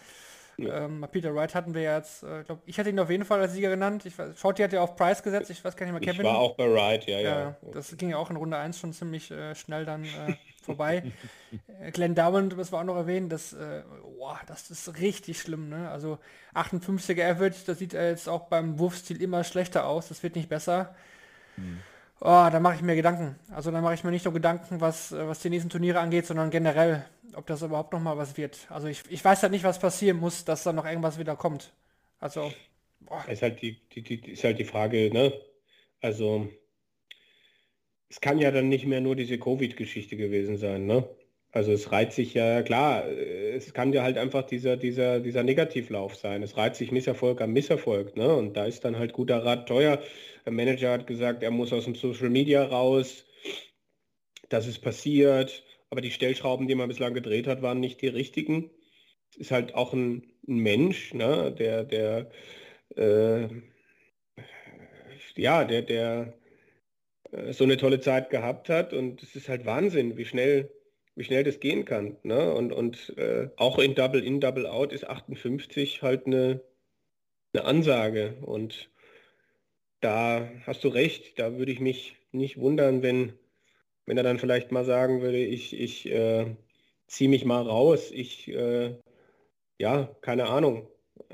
[0.57, 0.85] Ja.
[0.85, 3.53] Ähm, Peter Wright hatten wir jetzt, äh, glaub, ich hatte ihn auf jeden Fall als
[3.53, 4.05] Sieger genannt.
[4.05, 6.27] Ich Shorty hat ja auf Price gesetzt, ich weiß gar nicht mehr, Kevin.
[6.27, 7.41] Ich war auch bei Wright, ja, ja.
[7.41, 11.05] ja das ging ja auch in Runde 1 schon ziemlich äh, schnell dann äh, vorbei.
[11.81, 13.83] Äh, Glenn Dowland, das war auch noch erwähnt, das, äh,
[14.21, 15.91] oh, das ist richtig schlimm, ne?
[15.91, 16.19] Also
[16.55, 20.95] 58er Average, das sieht jetzt auch beim Wurfstil immer schlechter aus, das wird nicht besser.
[22.21, 23.37] Oh, da mache ich mir Gedanken.
[23.55, 26.27] Also da mache ich mir nicht nur Gedanken, was, äh, was die nächsten Turniere angeht,
[26.27, 27.05] sondern generell,
[27.35, 28.67] ob das überhaupt noch mal was wird.
[28.69, 31.73] Also ich, ich weiß halt nicht, was passieren muss, dass da noch irgendwas wieder kommt.
[32.19, 32.53] Also
[33.01, 33.25] boah.
[33.27, 35.33] ist halt die, die, die ist halt die Frage, ne?
[36.03, 36.49] Also
[38.11, 41.09] es kann ja dann nicht mehr nur diese Covid-Geschichte gewesen sein, ne?
[41.53, 46.15] Also es reiht sich ja, klar, es kann ja halt einfach dieser, dieser, dieser Negativlauf
[46.15, 46.45] sein.
[46.45, 48.17] Es reiht sich Misserfolg am Misserfolg.
[48.17, 48.33] Ne?
[48.33, 50.01] Und da ist dann halt guter Rat teuer.
[50.45, 53.25] Der Manager hat gesagt, er muss aus dem Social Media raus.
[54.49, 55.65] Das ist passiert.
[55.91, 58.71] Aber die Stellschrauben, die man bislang gedreht hat, waren nicht die richtigen.
[59.31, 61.53] Es ist halt auch ein, ein Mensch, ne?
[61.53, 62.31] der, der,
[62.97, 63.49] äh,
[65.37, 66.35] ja, der, der
[67.33, 68.93] äh, so eine tolle Zeit gehabt hat.
[68.93, 70.71] Und es ist halt Wahnsinn, wie schnell
[71.21, 72.17] wie schnell das gehen kann.
[72.23, 72.53] Ne?
[72.55, 76.63] Und, und äh, auch in Double In, Double Out ist 58 halt eine,
[77.53, 78.39] eine Ansage.
[78.43, 78.90] Und
[80.01, 83.33] da hast du recht, da würde ich mich nicht wundern, wenn,
[84.07, 86.57] wenn er dann vielleicht mal sagen würde, ich, ich äh,
[87.07, 88.11] ziehe mich mal raus.
[88.11, 88.97] Ich, äh,
[89.79, 90.89] ja, keine Ahnung.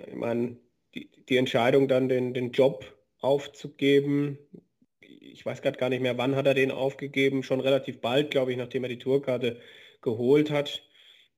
[0.06, 0.56] Ich meine,
[0.94, 4.38] die, die Entscheidung dann den, den Job aufzugeben,
[5.00, 8.52] ich weiß gerade gar nicht mehr, wann hat er den aufgegeben, schon relativ bald, glaube
[8.52, 9.60] ich, nachdem er die Tourkarte
[10.00, 10.82] geholt hat.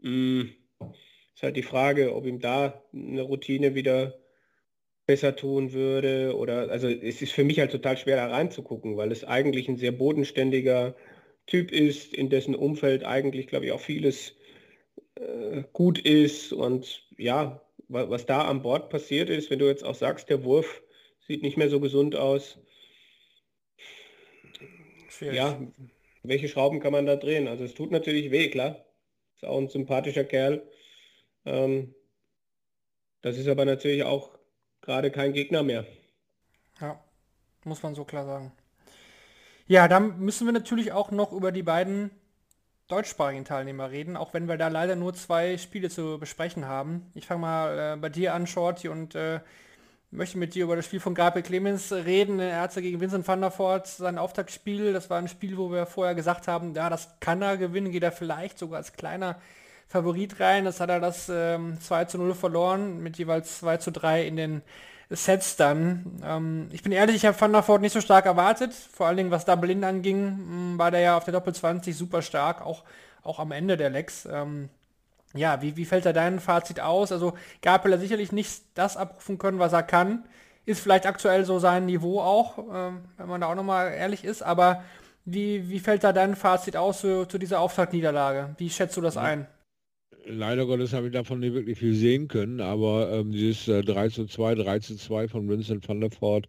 [0.01, 0.55] Hm,
[1.35, 4.19] ist halt die Frage, ob ihm da eine Routine wieder
[5.09, 9.13] besser tun würde oder also es ist für mich halt total schwer da reinzugucken, weil
[9.13, 10.97] es eigentlich ein sehr bodenständiger
[11.47, 14.37] Typ ist, in dessen Umfeld eigentlich, glaube ich, auch vieles
[15.17, 19.97] äh, gut ist und ja, was da an Bord passiert ist, wenn du jetzt auch
[19.97, 20.83] sagst, der Wurf
[21.27, 22.59] sieht nicht mehr so gesund aus,
[25.11, 25.37] Schwierig.
[25.37, 25.61] Ja,
[26.23, 27.49] welche Schrauben kann man da drehen?
[27.49, 28.85] Also es tut natürlich weh, klar.
[29.35, 30.63] Ist auch ein sympathischer Kerl.
[31.47, 31.95] Ähm,
[33.23, 34.38] Das ist aber natürlich auch
[34.89, 35.85] gerade kein Gegner mehr.
[36.81, 36.99] Ja,
[37.65, 38.53] muss man so klar sagen.
[39.67, 42.11] Ja, dann müssen wir natürlich auch noch über die beiden
[42.89, 47.13] deutschsprachigen Teilnehmer reden, auch wenn wir da leider nur zwei Spiele zu besprechen haben.
[47.15, 49.41] Ich fange mal äh, bei dir an, Shorty, und äh,
[50.11, 52.41] möchte mit dir über das Spiel von Gabriel Clemens reden.
[52.41, 54.95] Er hatte gegen Vincent van der Voort sein Auftaktspiel.
[54.95, 58.05] Das war ein Spiel, wo wir vorher gesagt haben, ja, das kann er gewinnen, geht
[58.05, 59.39] er vielleicht sogar als kleiner
[59.89, 60.65] Favorit rein.
[60.65, 64.37] Das hat er das ähm, 2 zu 0 verloren, mit jeweils 2 zu 3 in
[64.37, 64.63] den
[65.11, 66.21] Sets dann.
[66.23, 68.75] Ähm, ich bin ehrlich, ich habe Van der Voort nicht so stark erwartet.
[68.75, 72.21] Vor allen Dingen, was Dublin anging, mh, war der ja auf der Doppel 20 super
[72.23, 72.85] stark, auch,
[73.23, 74.29] auch am Ende der Lecks.
[74.31, 74.69] Ähm,
[75.35, 77.13] ja, wie, wie fällt da dein Fazit aus?
[77.13, 80.25] Also Gabriel hat sicherlich nicht das abrufen können, was er kann.
[80.67, 84.43] Ist vielleicht aktuell so sein Niveau auch, ähm, wenn man da auch nochmal ehrlich ist.
[84.43, 84.83] Aber
[85.25, 88.55] wie, wie fällt da dein Fazit aus zu, zu dieser Auftaktniederlage?
[88.59, 89.47] Wie schätzt du das ein?
[90.29, 94.09] Leider Gottes habe ich davon nicht wirklich viel sehen können, aber ähm, dieses äh, 3
[94.11, 96.49] zu 2, 3 zu 2 von Vincent van der Voort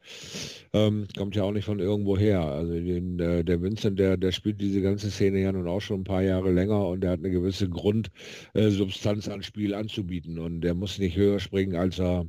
[0.74, 2.42] ähm, kommt ja auch nicht von irgendwo her.
[2.42, 6.02] Also den, äh, der Vincent, der, der spielt diese ganze Szene ja nun auch schon
[6.02, 10.62] ein paar Jahre länger und der hat eine gewisse Grundsubstanz äh, an Spiel anzubieten und
[10.62, 12.26] der muss nicht höher springen, als er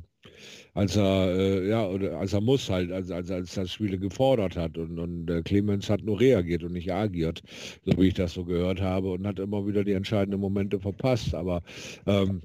[0.73, 4.55] als er, äh, ja, oder als er muss halt, als, als, als das Spiele gefordert
[4.57, 4.77] hat.
[4.77, 7.41] Und, und äh, Clemens hat nur reagiert und nicht agiert,
[7.85, 11.33] so wie ich das so gehört habe, und hat immer wieder die entscheidenden Momente verpasst.
[11.35, 11.63] Aber
[12.05, 12.41] ähm,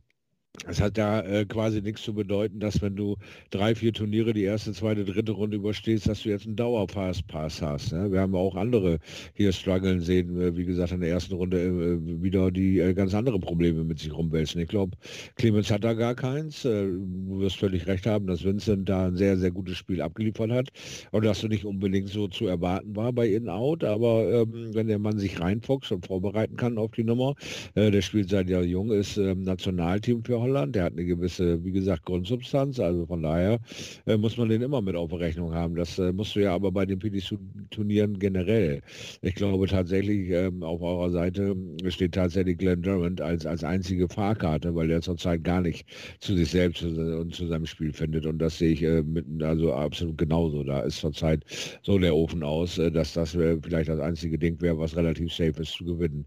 [0.68, 3.16] es hat ja äh, quasi nichts zu bedeuten, dass wenn du
[3.50, 7.92] drei, vier Turniere die erste, zweite, dritte Runde überstehst, dass du jetzt einen Dauerpass hast.
[7.92, 8.10] Ne?
[8.10, 8.98] Wir haben auch andere
[9.34, 13.14] hier strugglen sehen, äh, wie gesagt, in der ersten Runde äh, wieder die äh, ganz
[13.14, 14.60] andere Probleme mit sich rumwälzen.
[14.60, 14.96] Ich glaube,
[15.36, 16.64] Clemens hat da gar keins.
[16.64, 20.50] Äh, du wirst völlig recht haben, dass Vincent da ein sehr, sehr gutes Spiel abgeliefert
[20.50, 20.68] hat
[21.12, 24.98] und dass du nicht unbedingt so zu erwarten war bei In-Out, aber ähm, wenn der
[24.98, 27.34] Mann sich reinfuchst und vorbereiten kann auf die Nummer,
[27.74, 30.74] äh, der spielt seit Jahr jung, ist ähm, Nationalteam für Holland.
[30.74, 32.78] Der hat eine gewisse, wie gesagt, Grundsubstanz.
[32.80, 33.58] Also von daher
[34.06, 35.74] äh, muss man den immer mit auf Rechnung haben.
[35.76, 38.80] Das äh, musst du ja aber bei den PDC-Turnieren generell.
[39.22, 41.56] Ich glaube tatsächlich, ähm, auf eurer Seite
[41.88, 45.86] steht tatsächlich Glenn Durant als, als einzige Fahrkarte, weil der zurzeit gar nicht
[46.20, 48.26] zu sich selbst und zu seinem Spiel findet.
[48.26, 50.62] Und das sehe ich äh, mit, also absolut genauso.
[50.62, 51.44] Da ist zurzeit
[51.82, 55.32] so der Ofen aus, äh, dass das äh, vielleicht das einzige Ding wäre, was relativ
[55.32, 56.26] safe ist zu gewinnen.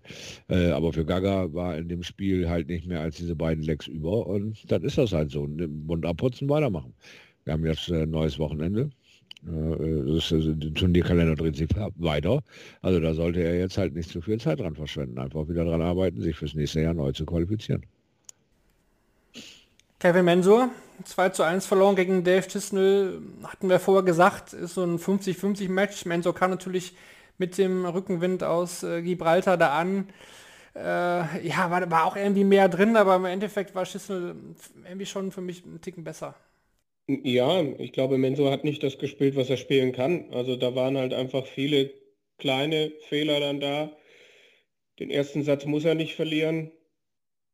[0.49, 3.87] Äh, aber für Gaga war in dem Spiel halt nicht mehr als diese beiden Lecks
[3.87, 5.47] über über und dann ist das halt so.
[5.47, 6.93] Mund abputzen, weitermachen.
[7.45, 8.89] Wir haben jetzt ein neues Wochenende.
[9.47, 12.41] Äh, ist, also, der Turnierkalender dreht sich weiter.
[12.81, 15.17] Also da sollte er jetzt halt nicht zu viel Zeit dran verschwenden.
[15.17, 17.83] Einfach wieder dran arbeiten, sich fürs nächste Jahr neu zu qualifizieren.
[19.99, 20.69] Kevin Mensur,
[21.03, 25.69] 2 zu 1 verloren gegen Dave Chisnell, hatten wir vorher gesagt, ist so ein 50-50
[25.69, 26.05] Match.
[26.05, 26.93] Mensur kann natürlich
[27.37, 30.07] mit dem Rückenwind aus äh, Gibraltar da an
[30.75, 34.35] äh, ja, war, war auch irgendwie mehr drin, aber im Endeffekt war Schüssel
[34.85, 36.35] irgendwie schon für mich einen Ticken besser.
[37.07, 40.31] Ja, ich glaube, Menso hat nicht das gespielt, was er spielen kann.
[40.31, 41.91] Also da waren halt einfach viele
[42.37, 43.91] kleine Fehler dann da.
[44.99, 46.71] Den ersten Satz muss er nicht verlieren.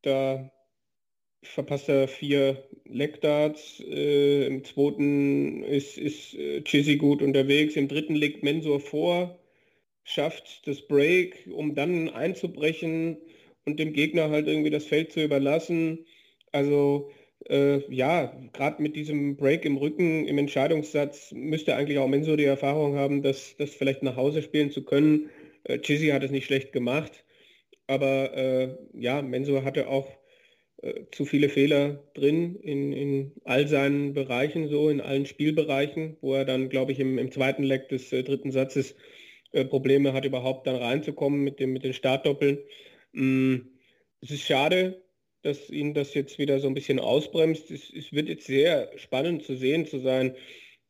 [0.01, 0.51] Da
[1.43, 3.79] verpasst er vier Leckdarts.
[3.81, 7.75] Äh, Im zweiten ist, ist äh, Chizzy gut unterwegs.
[7.75, 9.39] Im dritten legt Mensur vor
[10.05, 13.17] schafft das Break, um dann einzubrechen
[13.65, 16.05] und dem Gegner halt irgendwie das Feld zu überlassen.
[16.51, 17.11] Also
[17.49, 22.45] äh, ja, gerade mit diesem Break im Rücken im Entscheidungssatz müsste eigentlich auch Menso die
[22.45, 25.29] Erfahrung haben, das, das vielleicht nach Hause spielen zu können.
[25.63, 27.23] Äh, Chizzy hat es nicht schlecht gemacht,
[27.87, 30.07] aber äh, ja, Menso hatte auch
[30.81, 36.35] äh, zu viele Fehler drin in, in all seinen Bereichen, so in allen Spielbereichen, wo
[36.35, 38.95] er dann, glaube ich, im, im zweiten Leck des äh, dritten Satzes
[39.55, 42.59] äh, Probleme hat, überhaupt dann reinzukommen mit, dem, mit den Startdoppeln.
[43.13, 43.55] Mm,
[44.21, 45.01] es ist schade,
[45.43, 47.71] dass ihn das jetzt wieder so ein bisschen ausbremst.
[47.71, 50.35] Es, es wird jetzt sehr spannend zu sehen zu sein,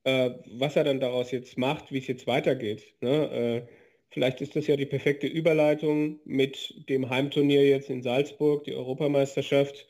[0.04, 2.96] äh, was er dann daraus jetzt macht, wie es jetzt weitergeht.
[3.02, 3.68] Ne?
[3.68, 3.72] Äh,
[4.10, 9.86] vielleicht ist das ja die perfekte Überleitung mit dem Heimturnier jetzt in Salzburg, die Europameisterschaft.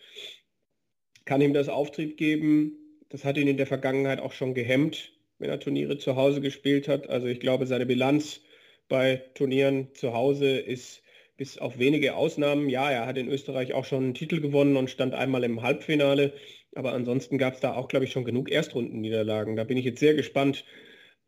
[1.23, 2.73] Kann ihm das Auftrieb geben?
[3.07, 6.89] Das hat ihn in der Vergangenheit auch schon gehemmt, wenn er Turniere zu Hause gespielt
[6.89, 7.09] hat.
[7.09, 8.41] Also ich glaube, seine Bilanz
[8.87, 11.01] bei Turnieren zu Hause ist
[11.37, 14.89] bis auf wenige Ausnahmen, ja, er hat in Österreich auch schon einen Titel gewonnen und
[14.89, 16.33] stand einmal im Halbfinale,
[16.75, 19.55] aber ansonsten gab es da auch, glaube ich, schon genug Erstrundenniederlagen.
[19.55, 20.63] Da bin ich jetzt sehr gespannt.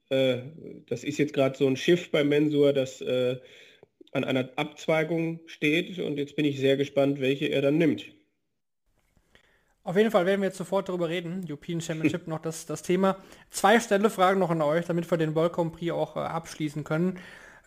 [0.09, 0.39] Äh,
[0.87, 3.37] das ist jetzt gerade so ein Schiff bei Mensur, das äh,
[4.13, 8.05] an einer Abzweigung steht und jetzt bin ich sehr gespannt, welche er dann nimmt.
[9.83, 11.45] Auf jeden Fall werden wir jetzt sofort darüber reden.
[11.47, 13.17] European Championship noch das, das Thema.
[13.49, 16.83] Zwei Stelle Fragen noch an euch, damit wir den World Grand Prix auch äh, abschließen
[16.83, 17.19] können.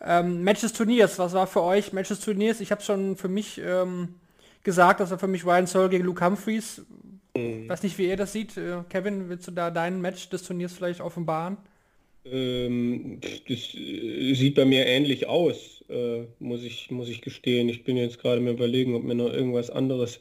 [0.03, 2.59] Ähm, Match des Turniers, was war für euch Match des Turniers?
[2.59, 4.15] Ich habe schon für mich ähm,
[4.63, 6.81] gesagt, das war für mich Ryan Searle gegen Luke Humphreys.
[7.35, 7.69] Mhm.
[7.69, 8.57] Weiß nicht, wie ihr das sieht.
[8.57, 11.57] Äh, Kevin, willst du da dein Match des Turniers vielleicht offenbaren?
[12.25, 17.69] Ähm, das äh, sieht bei mir ähnlich aus, äh, muss, ich, muss ich gestehen.
[17.69, 20.19] Ich bin jetzt gerade mir überlegen, ob mir noch irgendwas anderes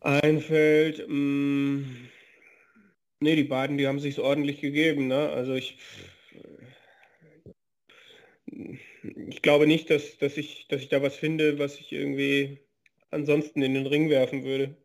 [0.00, 0.98] einfällt.
[1.06, 2.08] Hm,
[3.20, 5.08] ne, die beiden, die haben sich ordentlich gegeben.
[5.08, 5.28] Ne?
[5.30, 5.78] Also ich,
[9.28, 12.58] ich glaube nicht, dass, dass, ich, dass ich da was finde, was ich irgendwie
[13.10, 14.76] ansonsten in den Ring werfen würde.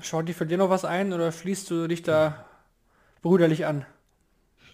[0.00, 2.46] Schaut die für dir noch was ein oder schließt du dich da
[3.22, 3.84] brüderlich an?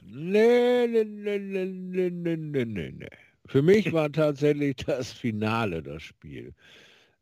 [0.02, 3.08] Nee, nee, nee, nee, nee, nee, nee, nee.
[3.46, 6.52] Für mich war tatsächlich das Finale das Spiel.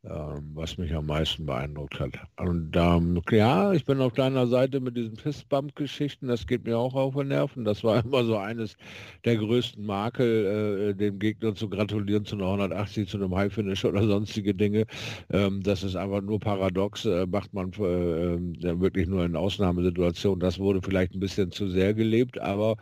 [0.07, 2.11] Ähm, was mich am meisten beeindruckt hat.
[2.37, 6.93] Und ähm, ja, ich bin auf deiner Seite mit diesen Fistbump-Geschichten, das geht mir auch
[6.93, 7.65] auf den Nerven.
[7.65, 8.77] Das war immer so eines
[9.23, 14.05] der größten Makel, äh, dem Gegner zu gratulieren zu einer 180, zu einem High-Finish oder
[14.05, 14.85] sonstige Dinge.
[15.31, 20.39] Ähm, das ist einfach nur paradox, äh, macht man äh, äh, wirklich nur in Ausnahmesituationen.
[20.39, 22.75] Das wurde vielleicht ein bisschen zu sehr gelebt, aber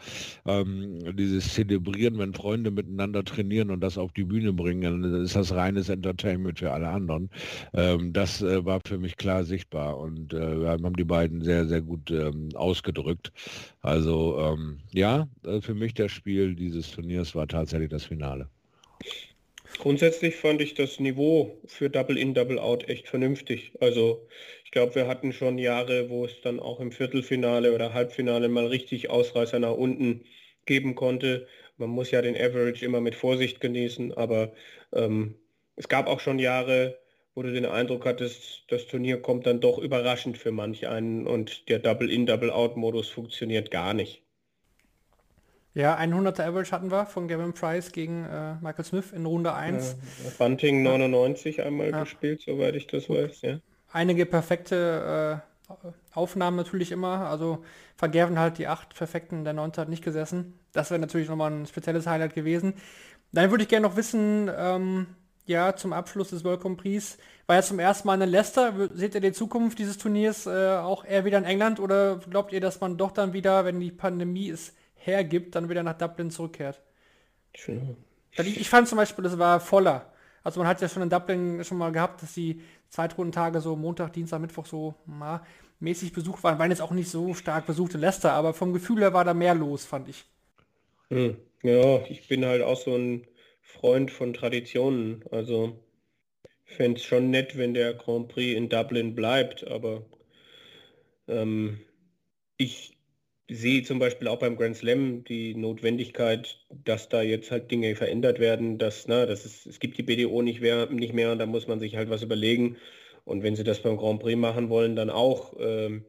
[0.45, 5.38] ähm, dieses Zelebrieren, wenn Freunde miteinander trainieren und das auf die Bühne bringen, dann ist
[5.38, 7.12] das reines Entertainment für alle anderen.
[7.14, 7.30] London.
[7.74, 10.38] Ähm, das äh, war für mich klar sichtbar und äh,
[10.68, 13.32] haben die beiden sehr, sehr gut ähm, ausgedrückt.
[13.82, 18.47] Also ähm, ja, äh, für mich das Spiel dieses Turniers war tatsächlich das Finale.
[19.80, 23.74] Grundsätzlich fand ich das Niveau für Double In, Double Out echt vernünftig.
[23.82, 24.28] Also
[24.66, 28.68] ich glaube, wir hatten schon Jahre, wo es dann auch im Viertelfinale oder Halbfinale mal
[28.68, 30.26] richtig Ausreißer nach unten
[30.66, 31.47] geben konnte.
[31.78, 34.53] Man muss ja den Average immer mit Vorsicht genießen, aber
[34.93, 35.36] ähm,
[35.76, 36.99] es gab auch schon Jahre,
[37.36, 41.69] wo du den Eindruck hattest, das Turnier kommt dann doch überraschend für manch einen und
[41.69, 44.23] der Double-In, Double-Out-Modus funktioniert gar nicht.
[45.75, 49.95] Ja, 100er Average hatten wir von Gavin Price gegen äh, Michael Smith in Runde 1.
[50.23, 51.65] Ja, Bunting 99 ja.
[51.65, 52.03] einmal ja.
[52.03, 53.41] gespielt, soweit ich das weiß.
[53.41, 53.59] Ja.
[53.91, 55.73] Einige perfekte äh,
[56.13, 57.27] Aufnahmen natürlich immer.
[57.27, 57.63] Also
[57.95, 59.71] vergärfen halt die acht perfekten, der 9.
[59.77, 60.59] hat nicht gesessen.
[60.73, 62.75] Das wäre natürlich nochmal ein spezielles Highlight gewesen.
[63.31, 65.07] Dann würde ich gerne noch wissen, ähm,
[65.45, 67.17] ja, zum Abschluss des Welcome Prix.
[67.47, 68.89] War ja zum ersten Mal in Leicester.
[68.93, 72.61] Seht ihr die Zukunft dieses Turniers äh, auch eher wieder in England oder glaubt ihr,
[72.61, 76.81] dass man doch dann wieder, wenn die Pandemie es hergibt, dann wieder nach Dublin zurückkehrt?
[77.55, 77.97] Schön.
[78.37, 80.11] Ich fand zum Beispiel, das war voller.
[80.43, 84.13] Also man hat ja schon in Dublin schon mal gehabt, dass die Zweitrundentage so Montag,
[84.13, 85.41] Dienstag, Mittwoch so mal
[85.79, 86.59] mäßig besucht waren.
[86.59, 89.33] Waren jetzt auch nicht so stark besucht in Leicester, aber vom Gefühl her war da
[89.33, 90.25] mehr los, fand ich.
[91.09, 91.37] Hm.
[91.61, 93.25] Ja, ich bin halt auch so ein
[93.64, 95.24] Freund von Traditionen.
[95.32, 95.80] Also
[96.66, 100.05] fände es schon nett, wenn der Grand Prix in Dublin bleibt, aber
[101.28, 101.80] ähm,
[102.57, 102.97] ich
[103.49, 108.39] sehe zum Beispiel auch beim Grand Slam die Notwendigkeit, dass da jetzt halt Dinge verändert
[108.39, 111.45] werden, dass, na, das ist, es gibt die BDO nicht mehr, nicht mehr und da
[111.45, 112.78] muss man sich halt was überlegen.
[113.26, 115.53] Und wenn sie das beim Grand Prix machen wollen, dann auch.
[115.59, 116.05] Ähm,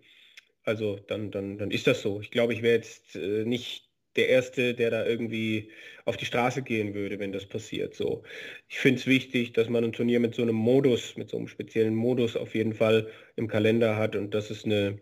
[0.65, 2.21] also dann, dann, dann ist das so.
[2.21, 5.71] Ich glaube, ich wäre jetzt äh, nicht der Erste, der da irgendwie
[6.05, 7.95] auf die Straße gehen würde, wenn das passiert.
[7.95, 8.23] So,
[8.69, 11.49] ich finde es wichtig, dass man ein Turnier mit so einem Modus, mit so einem
[11.49, 15.01] speziellen Modus auf jeden Fall im Kalender hat und das ist eine,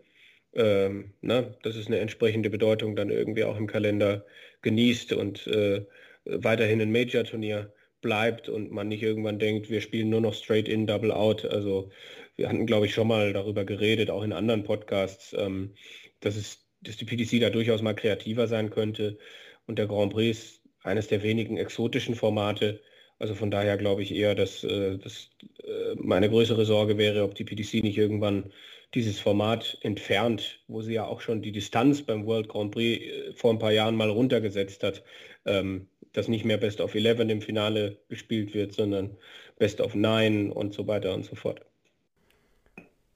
[0.54, 4.24] ähm, na, das ist eine entsprechende Bedeutung dann irgendwie auch im Kalender
[4.62, 5.84] genießt und äh,
[6.24, 10.86] weiterhin ein Major-Turnier bleibt und man nicht irgendwann denkt, wir spielen nur noch straight in,
[10.86, 11.44] double out.
[11.44, 11.90] Also
[12.36, 15.74] wir hatten, glaube ich, schon mal darüber geredet, auch in anderen Podcasts, ähm,
[16.20, 19.18] dass es dass die PDC da durchaus mal kreativer sein könnte.
[19.66, 22.80] Und der Grand Prix ist eines der wenigen exotischen Formate.
[23.18, 25.30] Also von daher glaube ich eher, dass, äh, dass
[25.64, 28.52] äh, meine größere Sorge wäre, ob die PDC nicht irgendwann
[28.94, 33.32] dieses Format entfernt, wo sie ja auch schon die Distanz beim World Grand Prix äh,
[33.34, 35.04] vor ein paar Jahren mal runtergesetzt hat,
[35.46, 39.16] ähm, dass nicht mehr Best of 11 im Finale gespielt wird, sondern
[39.58, 41.64] Best of 9 und so weiter und so fort.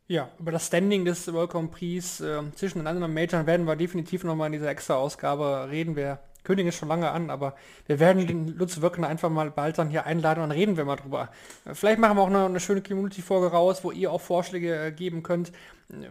[0.09, 4.23] Ja, über das Standing des Welcome Prix äh, zwischen den anderen Majors werden wir definitiv
[4.23, 5.97] nochmal in dieser extra Ausgabe reden.
[5.97, 7.57] Wir kündigen es schon lange an, aber
[7.89, 10.95] wir werden den Lutz Wirkner einfach mal bald dann hier einladen und reden wir mal
[10.95, 11.31] drüber.
[11.73, 15.25] Vielleicht machen wir auch eine, eine schöne Community-Folge raus, wo ihr auch Vorschläge äh, geben
[15.25, 15.51] könnt.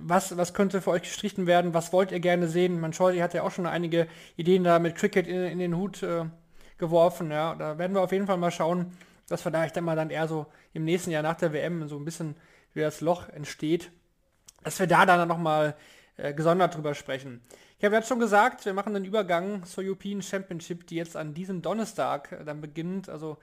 [0.01, 1.73] Was, was könnte für euch gestrichen werden?
[1.73, 2.81] Was wollt ihr gerne sehen?
[2.81, 5.77] Man schaut, ihr hat ja auch schon einige Ideen da mit Cricket in, in den
[5.77, 6.25] Hut äh,
[6.77, 7.31] geworfen.
[7.31, 8.91] Ja, da werden wir auf jeden Fall mal schauen,
[9.29, 11.95] dass wir da echt mal dann eher so im nächsten Jahr nach der WM so
[11.95, 12.35] ein bisschen
[12.76, 13.91] wie das Loch entsteht,
[14.63, 15.76] dass wir da dann nochmal
[16.17, 17.41] äh, gesondert drüber sprechen.
[17.78, 21.34] Ich habe jetzt schon gesagt, wir machen den Übergang zur European Championship, die jetzt an
[21.34, 23.09] diesem Donnerstag äh, dann beginnt.
[23.09, 23.38] Also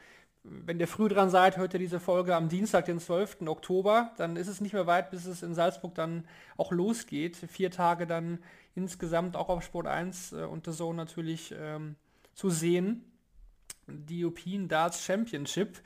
[0.45, 3.43] wenn ihr früh dran seid, hört ihr diese Folge am Dienstag, den 12.
[3.47, 4.13] Oktober.
[4.17, 6.27] Dann ist es nicht mehr weit, bis es in Salzburg dann
[6.57, 7.37] auch losgeht.
[7.37, 8.39] Vier Tage dann
[8.75, 11.97] insgesamt auch auf Sport 1 äh, und Zone natürlich ähm,
[12.35, 13.05] zu sehen.
[13.87, 15.81] Die European Darts Championship.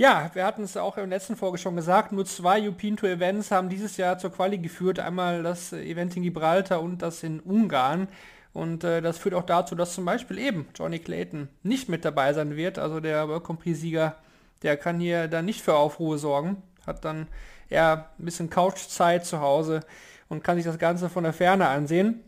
[0.00, 3.50] Ja, wir hatten es auch der letzten Folge schon gesagt, nur zwei European Tour Events
[3.50, 4.98] haben dieses Jahr zur Quali geführt.
[4.98, 8.08] Einmal das Event in Gibraltar und das in Ungarn.
[8.54, 12.32] Und äh, das führt auch dazu, dass zum Beispiel eben Johnny Clayton nicht mit dabei
[12.32, 12.78] sein wird.
[12.78, 14.16] Also der World Grand Prix-Sieger,
[14.62, 16.62] der kann hier dann nicht für Aufruhe sorgen.
[16.86, 17.26] Hat dann
[17.68, 19.80] eher ein bisschen Couchzeit zu Hause
[20.30, 22.24] und kann sich das Ganze von der Ferne ansehen.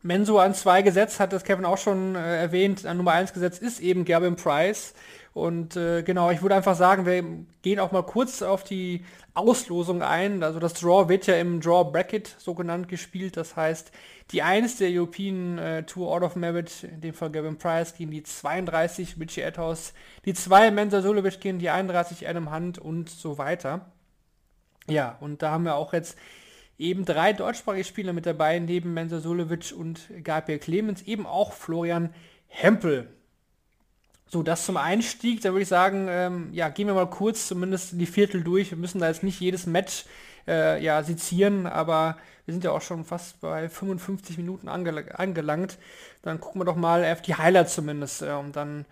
[0.00, 3.60] Menso an zwei gesetzt, hat das Kevin auch schon äh, erwähnt, an Nummer 1 gesetzt
[3.60, 4.94] ist eben Gavin Price.
[5.36, 7.22] Und äh, genau, ich würde einfach sagen, wir
[7.60, 10.42] gehen auch mal kurz auf die Auslosung ein.
[10.42, 13.36] Also das Draw wird ja im Draw Bracket so genannt gespielt.
[13.36, 13.92] Das heißt,
[14.30, 18.12] die 1 der European äh, Tour Out of Merit, in dem Fall Gavin Price, gegen
[18.12, 19.92] die 32 Richie Edhouse,
[20.24, 23.92] die 2 Mensa Sulovic gegen die 31 Adam Hunt und so weiter.
[24.88, 26.16] Ja, und da haben wir auch jetzt
[26.78, 32.14] eben drei deutschsprachige Spieler mit dabei, neben Mensa Sulovic und Gabriel Clemens, eben auch Florian
[32.46, 33.10] Hempel.
[34.28, 37.92] So, das zum Einstieg, da würde ich sagen, ähm, ja, gehen wir mal kurz zumindest
[37.92, 38.70] die Viertel durch.
[38.70, 40.04] Wir müssen da jetzt nicht jedes Match
[40.48, 45.78] äh, ja, sezieren, aber wir sind ja auch schon fast bei 55 Minuten angelang angelangt.
[46.22, 48.22] Dann gucken wir doch mal auf die Highlights zumindest.
[48.22, 48.84] Äh, und dann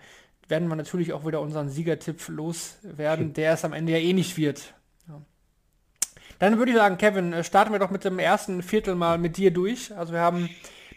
[0.47, 4.37] werden wir natürlich auch wieder unseren Siegertipp loswerden, der es am Ende ja eh nicht
[4.37, 4.73] wird.
[5.07, 5.21] Ja.
[6.39, 9.37] Dann würde ich sagen, Kevin, äh, starten wir doch mit dem ersten Viertel mal mit
[9.37, 9.95] dir durch.
[9.97, 10.49] Also wir haben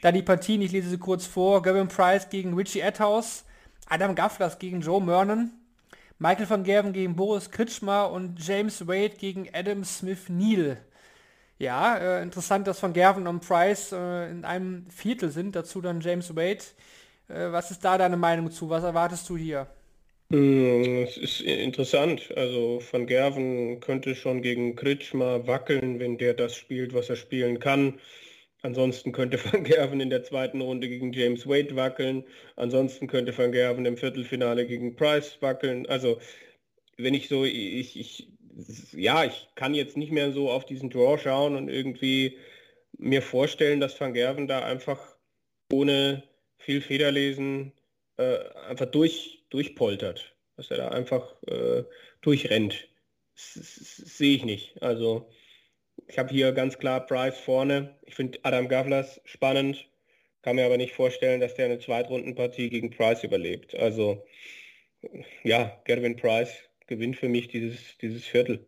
[0.02, 3.44] da die Partien, ich lese sie kurz vor, Gavin Price gegen Richie Atthaus,
[3.88, 5.50] Adam Gafflers gegen Joe Mernon,
[6.18, 10.78] Michael van Gerven gegen Boris Kritschmer und James Wade gegen Adam Smith Neal.
[11.58, 16.00] Ja, äh, interessant, dass Van Gerven und Price äh, in einem Viertel sind, dazu dann
[16.00, 16.62] James Wade.
[17.28, 18.70] Äh, was ist da deine Meinung zu?
[18.70, 19.66] Was erwartest du hier?
[20.28, 22.32] Mm, es ist interessant.
[22.36, 27.58] Also Van Gerven könnte schon gegen Kritschmer wackeln, wenn der das spielt, was er spielen
[27.58, 27.98] kann.
[28.62, 32.24] Ansonsten könnte Van Gerven in der zweiten Runde gegen James Wade wackeln.
[32.56, 35.86] Ansonsten könnte Van Gerven im Viertelfinale gegen Price wackeln.
[35.86, 36.18] Also
[36.96, 38.28] wenn ich so, ich, ich,
[38.92, 42.36] ja, ich kann jetzt nicht mehr so auf diesen Draw schauen und irgendwie
[42.98, 45.16] mir vorstellen, dass Van Gerven da einfach
[45.72, 46.24] ohne
[46.58, 47.72] viel Federlesen
[48.16, 48.38] äh,
[48.68, 51.84] einfach durch durchpoltert, dass er da einfach äh,
[52.20, 52.88] durchrennt.
[53.34, 54.82] Sehe ich nicht.
[54.82, 55.30] Also
[56.08, 57.94] ich habe hier ganz klar Price vorne.
[58.06, 59.88] Ich finde Adam Gavlas spannend,
[60.42, 63.74] kann mir aber nicht vorstellen, dass der eine Zweitrundenpartie gegen Price überlebt.
[63.74, 64.24] Also
[65.44, 66.50] ja, Gervin Price
[66.86, 68.66] gewinnt für mich dieses, dieses Viertel.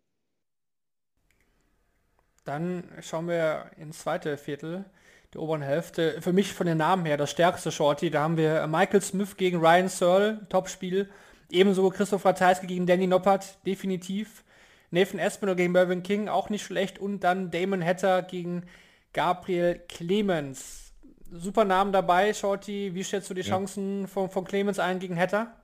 [2.45, 4.85] Dann schauen wir ins zweite Viertel,
[5.33, 6.21] die oberen Hälfte.
[6.21, 8.09] Für mich von den Namen her das stärkste Shorty.
[8.09, 11.09] Da haben wir Michael Smith gegen Ryan Searle, Topspiel.
[11.49, 14.43] Ebenso Christoph Ratajski gegen Danny Noppert, definitiv.
[14.91, 16.99] Nathan Espinel gegen Mervyn King, auch nicht schlecht.
[16.99, 18.63] Und dann Damon Hatter gegen
[19.13, 20.93] Gabriel Clemens.
[21.31, 22.93] Super Namen dabei, Shorty.
[22.93, 23.47] Wie schätzt du die ja.
[23.47, 25.55] Chancen von, von Clemens ein gegen Hatter?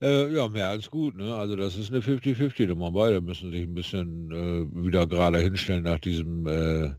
[0.00, 1.16] Äh, ja, mehr als gut.
[1.16, 1.34] Ne?
[1.34, 2.92] Also das ist eine 50-50-Nummer.
[2.92, 6.90] Beide müssen sich ein bisschen äh, wieder gerade hinstellen nach diesem äh,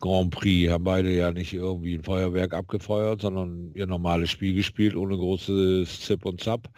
[0.00, 0.72] Grand Prix.
[0.72, 6.00] Haben beide ja nicht irgendwie ein Feuerwerk abgefeuert, sondern ihr normales Spiel gespielt, ohne großes
[6.00, 6.70] Zip und Zap.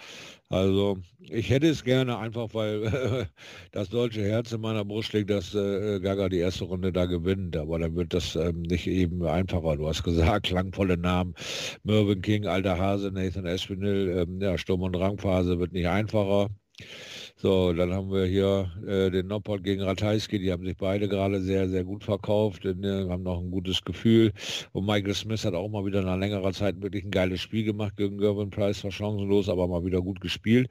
[0.52, 3.28] Also ich hätte es gerne einfach, weil
[3.72, 7.56] das deutsche Herz in meiner Brust schlägt, dass äh, Gaga die erste Runde da gewinnt.
[7.56, 9.76] Aber dann wird das ähm, nicht eben einfacher.
[9.76, 11.34] Du hast gesagt, klangvolle Namen.
[11.84, 14.24] Mervyn King, alter Hase, Nathan Espinel.
[14.28, 16.48] Ähm, ja, Sturm- und Drangphase wird nicht einfacher.
[17.42, 21.40] So, dann haben wir hier äh, den Noppert gegen Ratajski, die haben sich beide gerade
[21.40, 24.32] sehr, sehr gut verkauft, und, äh, haben noch ein gutes Gefühl.
[24.72, 27.96] Und Michael Smith hat auch mal wieder nach längerer Zeit wirklich ein geiles Spiel gemacht
[27.96, 30.68] gegen Gervin Price, war chancenlos, aber mal wieder gut gespielt.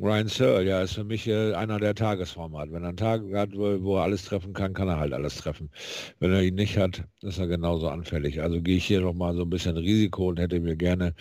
[0.00, 2.72] Ryan Searle, ja, ist für mich äh, einer der Tagesformat.
[2.72, 5.36] Wenn er einen Tag hat, wo, wo, er alles treffen kann, kann er halt alles
[5.36, 5.70] treffen.
[6.18, 8.42] Wenn er ihn nicht hat, ist er genauso anfällig.
[8.42, 11.14] Also gehe ich hier noch mal so ein bisschen Risiko und hätte mir gerne,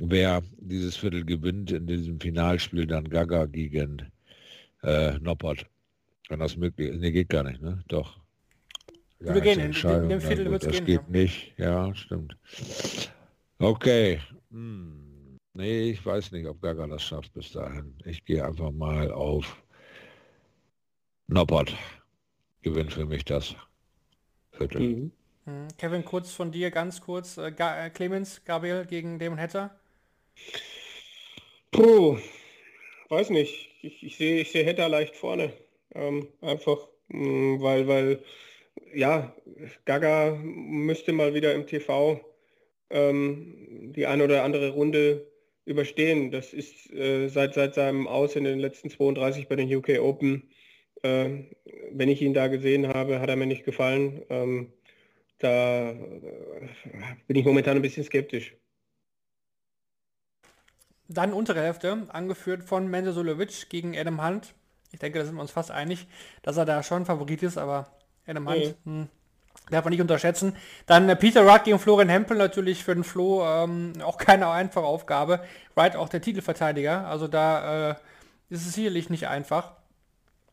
[0.00, 4.10] wer dieses Viertel gewinnt, in diesem Finalspiel dann Gaga gegen
[4.82, 5.66] äh, Noppert.
[6.28, 7.00] Wenn das möglich ist.
[7.00, 7.82] Nee, geht gar nicht, ne?
[7.88, 8.18] Doch.
[9.20, 10.78] Ja, wir gehen in, in dem Viertel ja, wird es gehen.
[10.78, 11.20] Das geht ja.
[11.20, 12.36] nicht, ja, stimmt.
[13.58, 14.20] Okay.
[14.50, 15.38] Hm.
[15.52, 17.94] Nee, ich weiß nicht, ob Gaga das schafft bis dahin.
[18.04, 19.62] Ich gehe einfach mal auf
[21.26, 21.74] Noppert.
[22.62, 23.54] Gewinnt für mich das
[24.52, 24.80] Viertel.
[24.80, 25.68] Mhm.
[25.78, 27.36] Kevin, kurz von dir, ganz kurz.
[27.36, 29.79] Äh, äh, Clemens, Gabriel gegen Damon Hatter.
[31.70, 32.18] Puh,
[33.08, 33.70] weiß nicht.
[33.82, 35.52] Ich, ich sehe ich seh Hatter leicht vorne.
[35.94, 38.22] Ähm, einfach, mh, mm, weil, weil,
[38.94, 39.34] ja,
[39.84, 42.20] Gaga müsste mal wieder im TV
[42.90, 45.26] ähm, die eine oder andere Runde
[45.64, 46.30] überstehen.
[46.30, 50.50] Das ist äh, seit, seit seinem Aus in den letzten 32 bei den UK Open.
[51.02, 51.44] Äh,
[51.92, 54.22] wenn ich ihn da gesehen habe, hat er mir nicht gefallen.
[54.30, 54.72] Ähm,
[55.38, 55.96] da äh,
[57.26, 58.54] bin ich momentan ein bisschen skeptisch.
[61.10, 64.54] Dann untere Hälfte, angeführt von Menzo Sulovic gegen Adam Hunt.
[64.92, 66.06] Ich denke, da sind wir uns fast einig,
[66.42, 67.88] dass er da schon Favorit ist, aber
[68.26, 69.08] Adam Hunt hm,
[69.70, 70.56] darf man nicht unterschätzen.
[70.86, 74.84] Dann äh, Peter Wright gegen Florian Hempel natürlich für den Flo ähm, auch keine einfache
[74.84, 75.40] Aufgabe.
[75.74, 77.94] Wright auch der Titelverteidiger, also da äh,
[78.48, 79.72] ist es sicherlich nicht einfach.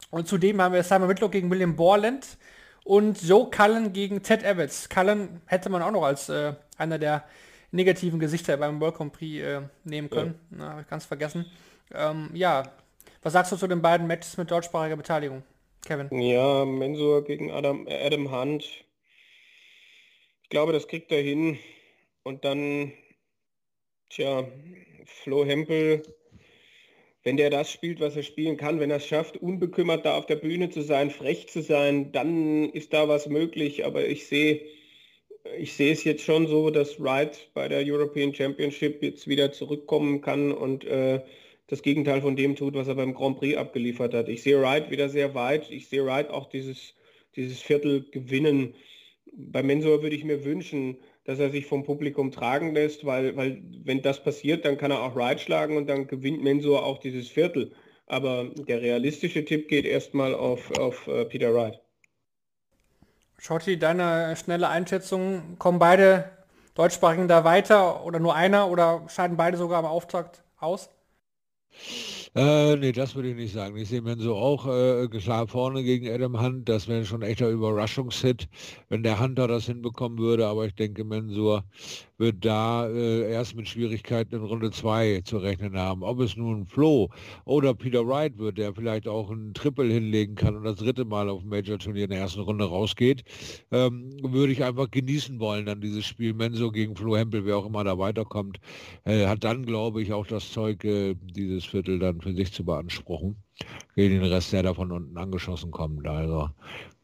[0.10, 2.26] Und zudem haben wir Simon Whitlock gegen William Borland
[2.84, 4.90] und Joe Cullen gegen Ted Evans.
[4.90, 7.26] Cullen hätte man auch noch als äh, einer der
[7.72, 10.36] negativen Gesichter beim World Grand Prix äh, nehmen können.
[10.52, 10.58] Ja.
[10.58, 11.46] Na, ich ganz vergessen.
[11.94, 12.64] Ähm, ja,
[13.22, 15.44] was sagst du zu den beiden Matches mit deutschsprachiger Beteiligung,
[15.86, 16.10] Kevin?
[16.12, 18.64] Ja, Mensur gegen Adam, Adam Hunt.
[20.44, 21.58] Ich glaube, das kriegt er hin.
[22.24, 22.92] Und dann,
[24.10, 24.46] tja,
[25.06, 26.04] Flo Hempel
[27.28, 30.28] wenn der das spielt, was er spielen kann, wenn er es schafft, unbekümmert da auf
[30.28, 33.84] der Bühne zu sein, frech zu sein, dann ist da was möglich.
[33.86, 34.62] Aber ich sehe,
[35.58, 40.22] ich sehe es jetzt schon so, dass Wright bei der European Championship jetzt wieder zurückkommen
[40.22, 41.22] kann und äh,
[41.68, 44.30] das Gegenteil von dem tut, was er beim Grand Prix abgeliefert hat.
[44.30, 45.70] Ich sehe Wright wieder sehr weit.
[45.70, 46.94] Ich sehe Wright auch dieses,
[47.36, 48.74] dieses Viertel gewinnen.
[49.34, 53.62] Bei Mensur würde ich mir wünschen, dass er sich vom Publikum tragen lässt, weil, weil
[53.84, 57.28] wenn das passiert, dann kann er auch Ride schlagen und dann gewinnt Mensur auch dieses
[57.28, 57.74] Viertel.
[58.06, 61.82] Aber der realistische Tipp geht erstmal auf, auf uh, Peter Wright.
[63.40, 66.32] Schotti, deine schnelle Einschätzung, kommen beide
[66.76, 70.90] Deutschsprachigen da weiter oder nur einer oder scheiden beide sogar am Auftakt aus?
[72.36, 73.76] Äh, nee, das würde ich nicht sagen.
[73.78, 76.70] Ich sehe Menso auch äh, klar vorne gegen Adam Hunt.
[76.70, 78.48] Das wäre schon echter Überraschungshit,
[78.90, 80.48] wenn der Hunter das hinbekommen würde.
[80.48, 81.64] Aber ich denke, Mensur
[82.18, 86.04] wird da äh, erst mit Schwierigkeiten in Runde 2 zu rechnen haben.
[86.04, 87.10] Ob es nun Flo
[87.46, 91.30] oder Peter Wright wird, der vielleicht auch ein Triple hinlegen kann und das dritte Mal
[91.30, 93.24] auf dem Major-Turnier in der ersten Runde rausgeht,
[93.72, 97.66] ähm, würde ich einfach genießen wollen, dann dieses Spiel Menso gegen Flo Hempel, wer auch
[97.66, 98.60] immer da weiterkommt,
[99.06, 102.66] äh, hat dann, glaube ich, auch das Zeug, äh, dieses Viertel dann für sich zu
[102.66, 103.36] beanspruchen
[103.96, 106.08] gegen den Rest, der da von unten angeschossen kommt.
[106.08, 106.50] Also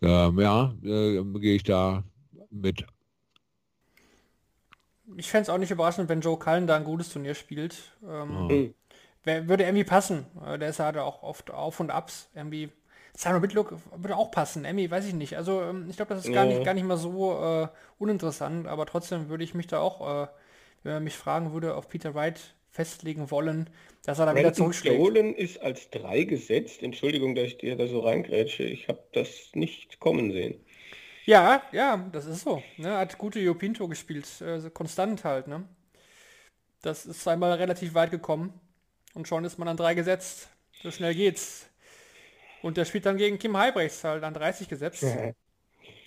[0.01, 2.03] ähm, ja, äh, gehe ich da
[2.51, 2.86] mit
[5.18, 7.76] ich fände es auch nicht überraschend, wenn Joe Cullen da ein gutes Turnier spielt.
[8.07, 8.74] Ähm, mhm.
[9.24, 10.26] wär, würde irgendwie passen.
[10.45, 12.30] Äh, der ist halt auch oft Auf und Abs.
[12.36, 12.70] Irgendwie.
[13.16, 14.66] Simon Whitlock würde auch passen.
[14.66, 15.38] Emmy, weiß ich nicht.
[15.38, 17.34] Also ähm, ich glaube, das ist gar, nicht, gar nicht mal so
[17.64, 17.68] äh,
[17.99, 20.28] uninteressant, aber trotzdem würde ich mich da auch, äh,
[20.82, 22.39] wenn man mich fragen würde, auf Peter Wright
[22.72, 23.70] festlegen wollen,
[24.03, 24.99] dass er da wieder zurückschlägt.
[24.99, 26.82] Dolan ist als drei gesetzt.
[26.82, 28.64] Entschuldigung, dass ich dir da so reingrätsche.
[28.64, 30.55] Ich habe das nicht kommen sehen.
[31.26, 32.61] Ja, ja, das ist so.
[32.78, 32.97] Ne?
[32.97, 35.47] Hat gute Jopinto gespielt, äh, konstant halt.
[35.47, 35.63] Ne?
[36.82, 38.59] Das ist einmal relativ weit gekommen
[39.13, 40.49] und schon ist man an drei gesetzt.
[40.82, 41.67] So schnell geht's.
[42.61, 45.05] Und der spielt dann gegen Kim Heibrechts halt an 30 gesetzt.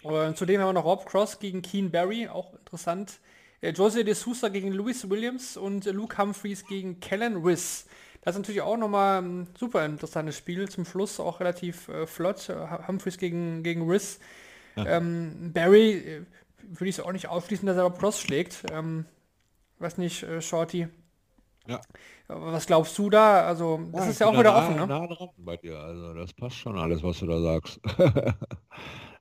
[0.03, 3.19] Und zudem haben wir noch Rob Cross gegen Keen Barry, auch interessant.
[3.61, 7.87] Äh, Jose de Sousa gegen Louis Williams und Luke Humphreys gegen Kellen Riss.
[8.21, 10.69] Das ist natürlich auch nochmal ein super interessantes Spiel.
[10.69, 12.49] Zum Schluss auch relativ äh, flott.
[12.87, 14.21] Humphreys gegen, gegen Riss.
[14.77, 16.23] Ähm, Barry äh,
[16.63, 18.65] würde ich es auch nicht ausschließen, dass er Rob Cross schlägt.
[18.73, 19.07] Ähm,
[19.79, 20.89] weiß nicht, äh, Shorty.
[21.67, 21.81] Ja.
[22.29, 23.47] Was glaubst du da?
[23.47, 24.87] Also, das ja, ist ja auch wieder nah, offen, ne?
[24.87, 27.81] Nah dran bei dir, also das passt schon alles, was du da sagst.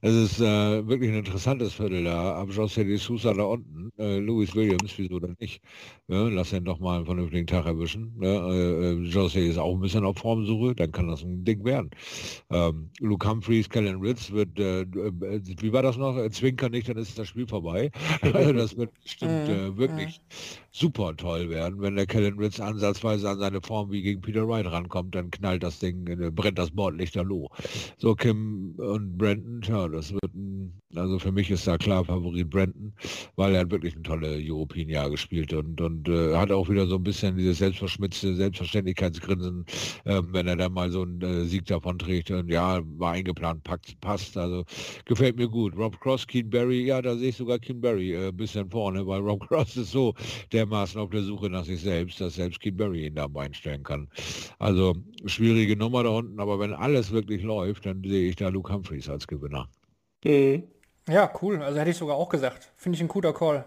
[0.02, 2.40] Es ist äh, wirklich ein interessantes Viertel da.
[2.40, 5.62] Am José de Sousa da unten, äh, Louis Williams, wieso denn nicht?
[6.08, 8.14] Ja, lass ihn doch mal einen vernünftigen Tag erwischen.
[8.22, 11.64] Ja, äh, äh José ist auch ein bisschen auf Formsuche, dann kann das ein Ding
[11.66, 11.90] werden.
[12.50, 16.16] Ähm, Luke Humphreys, Kellen Ritz wird, äh, äh, wie war das noch?
[16.30, 17.92] Zwinker nicht, dann ist das Spiel vorbei.
[18.22, 20.65] das wird bestimmt mhm, wirklich mhm.
[20.76, 24.66] Super toll werden, wenn der Kellen Ritz ansatzweise an seine Form wie gegen Peter Wright
[24.66, 26.04] rankommt, dann knallt das Ding,
[26.36, 27.50] brennt das Bordlicht Bordlichterloh.
[27.98, 32.50] So Kim und Brandon, tja, das wird ein, also für mich ist da klar Favorit
[32.50, 32.94] Brandon,
[33.38, 36.96] weil er hat wirklich ein tolles European-Jahr gespielt und, und äh, hat auch wieder so
[36.96, 39.66] ein bisschen dieses selbstverschmitzte Selbstverständlichkeitsgrinsen,
[40.04, 43.64] äh, wenn er dann mal so einen äh, Sieg davon trägt und ja, war eingeplant,
[43.64, 44.66] packt, passt, also
[45.06, 45.76] gefällt mir gut.
[45.78, 49.08] Rob Cross, Keen Barry, ja, da sehe ich sogar Keen Barry äh, ein bisschen vorne,
[49.08, 50.14] weil Rob Cross ist so
[50.66, 54.10] dermaßen auf der Suche nach sich selbst, dass selbst Keen Barry ihn da einstellen kann.
[54.60, 54.96] Also
[55.26, 59.10] schwierige Nummer da unten, aber wenn alles wirklich läuft, dann sehe ich da Luke Humphreys
[59.10, 59.70] als Gewinner.
[60.24, 60.64] Mhm.
[61.08, 61.62] Ja, cool.
[61.62, 62.72] Also hätte ich sogar auch gesagt.
[62.78, 63.66] Finde ich ein guter Call.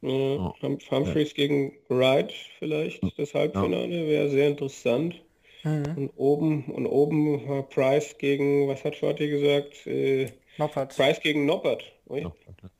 [0.00, 0.52] Mhm.
[0.90, 1.34] Humphreys ja.
[1.34, 5.22] gegen Wright vielleicht, das Halbfinale wäre sehr interessant.
[5.62, 5.84] Mhm.
[5.96, 9.86] Und oben und oben Price gegen, was hat Shorty gesagt?
[9.86, 10.96] Äh, Noppert.
[10.96, 11.84] Price gegen Noppert.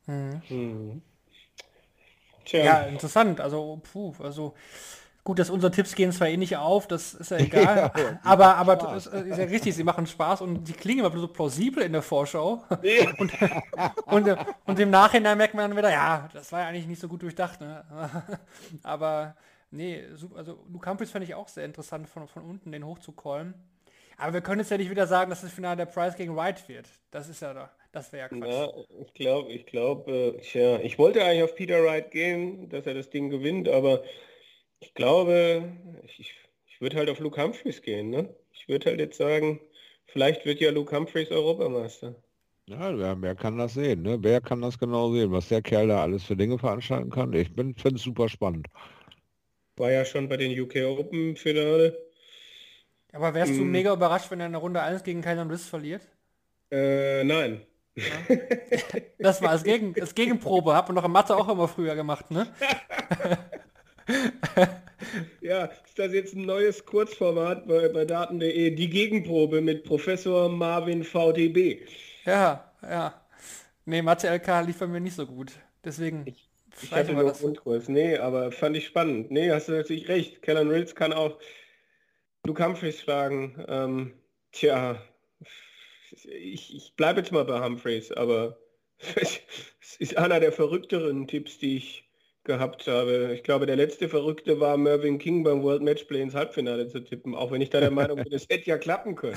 [0.07, 0.43] Mhm.
[0.49, 1.03] Mhm.
[2.53, 3.41] Ja, interessant.
[3.41, 4.55] Also, puh, also
[5.23, 7.93] Gut, dass unsere Tipps gehen zwar eh nicht auf, das ist ja egal.
[7.97, 11.29] ja, aber aber das ist ja richtig, sie machen Spaß und die klingen immer so
[11.29, 12.65] plausibel in der Vorschau.
[13.19, 13.33] und,
[14.07, 17.07] und, und, im Nachhinein merkt man dann wieder, ja, das war ja eigentlich nicht so
[17.07, 17.61] gut durchdacht.
[17.61, 17.85] Ne?
[18.83, 19.37] aber
[19.73, 23.55] Nee, super, also Humphries fand ich auch sehr interessant, von, von unten den hochzucallen.
[24.17, 26.69] Aber wir können jetzt ja nicht wieder sagen, dass das Finale der Price gegen Wright
[26.69, 26.89] wird.
[27.11, 28.65] Das ist ja da, das wäre ja Quatsch.
[28.65, 32.87] Ja, ich glaube, ich glaube, äh, tja, ich wollte eigentlich auf Peter Wright gehen, dass
[32.87, 34.05] er das Ding gewinnt, aber
[34.81, 35.73] ich glaube,
[36.05, 36.35] ich, ich,
[36.69, 38.35] ich würde halt auf Luke Humphries gehen, ne?
[38.53, 39.61] Ich würde halt jetzt sagen,
[40.07, 42.15] vielleicht wird ja Luke Humphries Europameister.
[42.67, 44.01] Ja, wer, wer kann das sehen?
[44.03, 44.17] Ne?
[44.23, 47.33] Wer kann das genau sehen, was der Kerl da alles für Dinge veranstalten kann?
[47.35, 48.67] Ich finde es super spannend.
[49.79, 51.99] War ja schon bei den UK Open Finale.
[53.13, 53.65] Aber wärst du Hm.
[53.65, 56.09] mega überrascht, wenn er in der Runde 1 gegen Kylan Riss verliert?
[56.71, 57.65] Äh, nein.
[59.19, 62.31] Das war als, Gegen, als Gegenprobe, hat man doch in Mathe auch immer früher gemacht,
[62.31, 62.47] ne?
[65.41, 68.71] Ja, ist das jetzt ein neues Kurzformat bei, bei Daten.de?
[68.75, 71.81] Die Gegenprobe mit Professor Marvin VDB.
[72.25, 73.15] Ja, ja.
[73.85, 75.53] Nee, Mathe LK lief bei mir nicht so gut.
[75.85, 77.39] Deswegen Ich streichen hatte nur das.
[77.39, 77.89] Grundkurs.
[77.89, 79.31] Nee, aber fand ich spannend.
[79.31, 80.43] Nee, hast du natürlich recht.
[80.43, 81.39] Kellen Rills kann auch
[82.45, 83.65] Luke Humphreys schlagen.
[83.69, 84.13] Ähm,
[84.53, 85.03] tja,
[86.27, 88.59] ich, ich bleibe jetzt mal bei Humphreys, aber
[89.15, 89.41] es
[89.99, 92.11] ist einer der verrückteren Tipps, die ich
[92.45, 93.33] gehabt habe.
[93.35, 97.35] Ich glaube, der letzte Verrückte war Mervyn King beim World Matchplay ins Halbfinale zu tippen,
[97.35, 99.37] auch wenn ich da der Meinung bin, es hätte ja klappen können.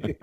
[0.00, 0.16] ne?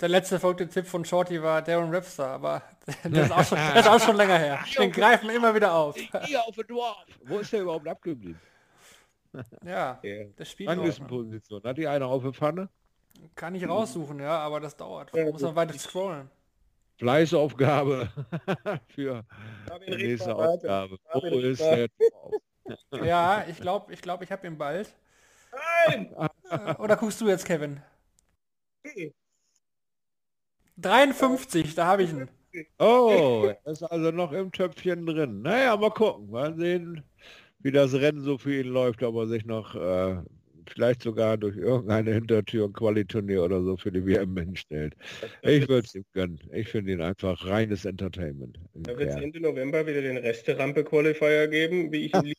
[0.00, 2.62] Der letzte verrückte Tipp von Shorty war Darren Webster, aber
[3.02, 4.64] das ist auch schon, das ist auch schon länger her.
[4.78, 5.96] Den greifen wir immer wieder auf.
[5.96, 7.06] Hier auf den Dwarf.
[7.24, 8.40] Wo ist der überhaupt abgeblieben?
[9.64, 10.24] Ja, Ja.
[10.36, 10.78] das Spiel noch, ne?
[10.80, 11.62] Ranglistenposition.
[11.64, 12.68] Hat die eine auf der Pfanne?
[13.34, 15.10] Kann ich raussuchen, ja, aber das dauert.
[15.14, 16.30] Da muss man weiter scrollen.
[16.98, 18.10] Fleißaufgabe
[18.88, 19.24] für
[19.86, 20.34] nächste.
[20.34, 20.98] Aufgabe.
[21.12, 21.88] Wo ist der?
[23.02, 24.94] Ja, ich glaube, ich glaube, ich habe ihn bald.
[25.86, 26.14] Nein!
[26.50, 27.80] Äh, Oder guckst du jetzt, Kevin?
[28.84, 29.14] Okay.
[30.76, 32.28] 53, da habe ich ihn.
[32.78, 35.42] Oh, er ist also noch im Töpfchen drin.
[35.42, 36.30] Naja, mal gucken.
[36.30, 37.02] Mal sehen,
[37.58, 40.22] wie das Rennen so für ihn läuft, ob er sich noch äh,
[40.70, 44.94] vielleicht sogar durch irgendeine Hintertür ein Qualiturnier oder so für die WM hinstellt.
[45.42, 46.38] Ich würde es ihm gönnen.
[46.52, 48.58] Ich finde ihn einfach reines Entertainment.
[48.74, 49.16] Da wird es.
[49.16, 52.36] Ende November wieder den Reste-Rampe-Qualifier geben, wie ich ihn lieb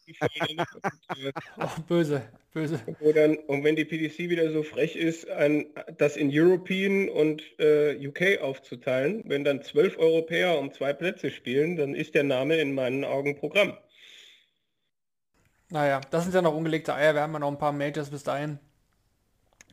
[0.47, 0.63] finde.
[0.75, 2.21] Und, äh, Oh, böse,
[2.53, 2.79] böse.
[2.99, 5.67] wo dann, und wenn die PDC wieder so frech ist, ein,
[5.97, 11.75] das in European und äh, UK aufzuteilen, wenn dann zwölf Europäer um zwei Plätze spielen,
[11.75, 13.73] dann ist der Name in meinen Augen Programm.
[15.71, 17.13] Naja, das sind ja noch ungelegte Eier.
[17.13, 18.59] Wir haben ja noch ein paar Majors bis dahin.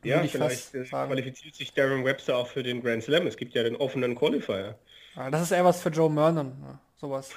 [0.05, 3.27] Ja, vielleicht äh, qualifiziert sich Darren Webster auch für den Grand Slam.
[3.27, 4.79] Es gibt ja den offenen Qualifier.
[5.17, 6.53] Ah, Das ist eher was für Joe Mernon.
[6.63, 7.31] Ja, sowas.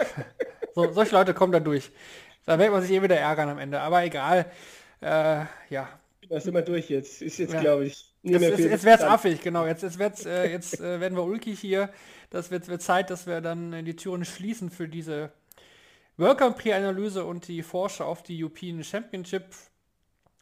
[0.74, 1.90] so, solche Leute kommen da durch.
[2.44, 3.80] Da wird man sich eh wieder ärgern am Ende.
[3.80, 4.46] Aber egal.
[5.00, 5.88] Äh, ja.
[6.28, 7.22] Da sind wir durch jetzt.
[7.22, 7.60] Ist jetzt, Ja.
[7.60, 8.70] glaube ich, nicht Jetzt, mehr jetzt, viel.
[8.70, 9.10] jetzt wird's Zeit.
[9.10, 9.66] affig, genau.
[9.66, 11.88] Jetzt, jetzt, wird's, äh, jetzt äh, werden wir ulkig hier.
[12.30, 15.30] Das wird, wird Zeit, dass wir dann äh, die Türen schließen für diese
[16.18, 19.44] World Grand Prix Analyse und die Forscher auf die European Championship.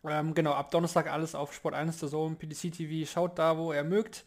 [0.07, 3.11] Ähm, genau, ab Donnerstag alles auf Sport 1 der Zone, PDC TV.
[3.11, 4.25] Schaut da, wo ihr mögt.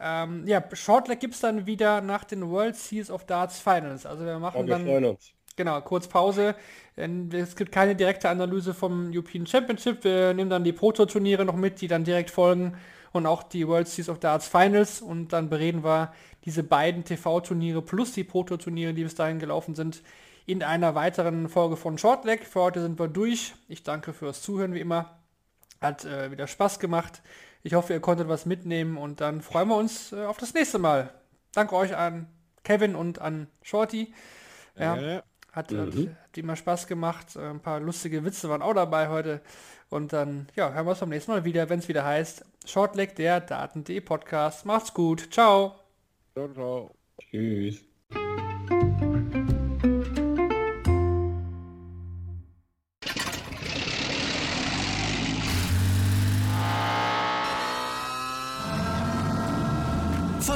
[0.00, 4.06] Ähm, ja, Shortleg gibt es dann wieder nach den World Series of Darts Finals.
[4.06, 5.16] Also wir machen wir dann.
[5.56, 6.54] Genau, kurz Pause.
[6.96, 10.04] Denn es gibt keine direkte Analyse vom European Championship.
[10.04, 12.76] Wir nehmen dann die Proto-Turniere noch mit, die dann direkt folgen.
[13.10, 15.02] Und auch die World Series of Darts Finals.
[15.02, 16.12] Und dann bereden wir
[16.44, 20.02] diese beiden TV-Turniere plus die Proto-Turniere, die bis dahin gelaufen sind,
[20.48, 22.46] in einer weiteren Folge von Shortleg.
[22.46, 23.54] Für heute sind wir durch.
[23.68, 25.18] Ich danke fürs Zuhören wie immer.
[25.80, 27.22] Hat äh, wieder Spaß gemacht.
[27.62, 30.78] Ich hoffe, ihr konntet was mitnehmen und dann freuen wir uns äh, auf das nächste
[30.78, 31.12] Mal.
[31.52, 32.28] Danke euch an
[32.64, 34.14] Kevin und an Shorty.
[34.74, 35.22] Ja, Ja.
[35.52, 37.36] hat, hat, hat immer Spaß gemacht.
[37.36, 39.42] Äh, Ein paar lustige Witze waren auch dabei heute.
[39.90, 43.16] Und dann, ja, hören wir uns beim nächsten Mal wieder, wenn es wieder heißt Shortleg,
[43.16, 44.64] der Daten.de Podcast.
[44.64, 45.28] Macht's gut.
[45.30, 45.74] Ciao.
[46.34, 46.90] Ciao, ciao.
[47.20, 47.84] Tschüss.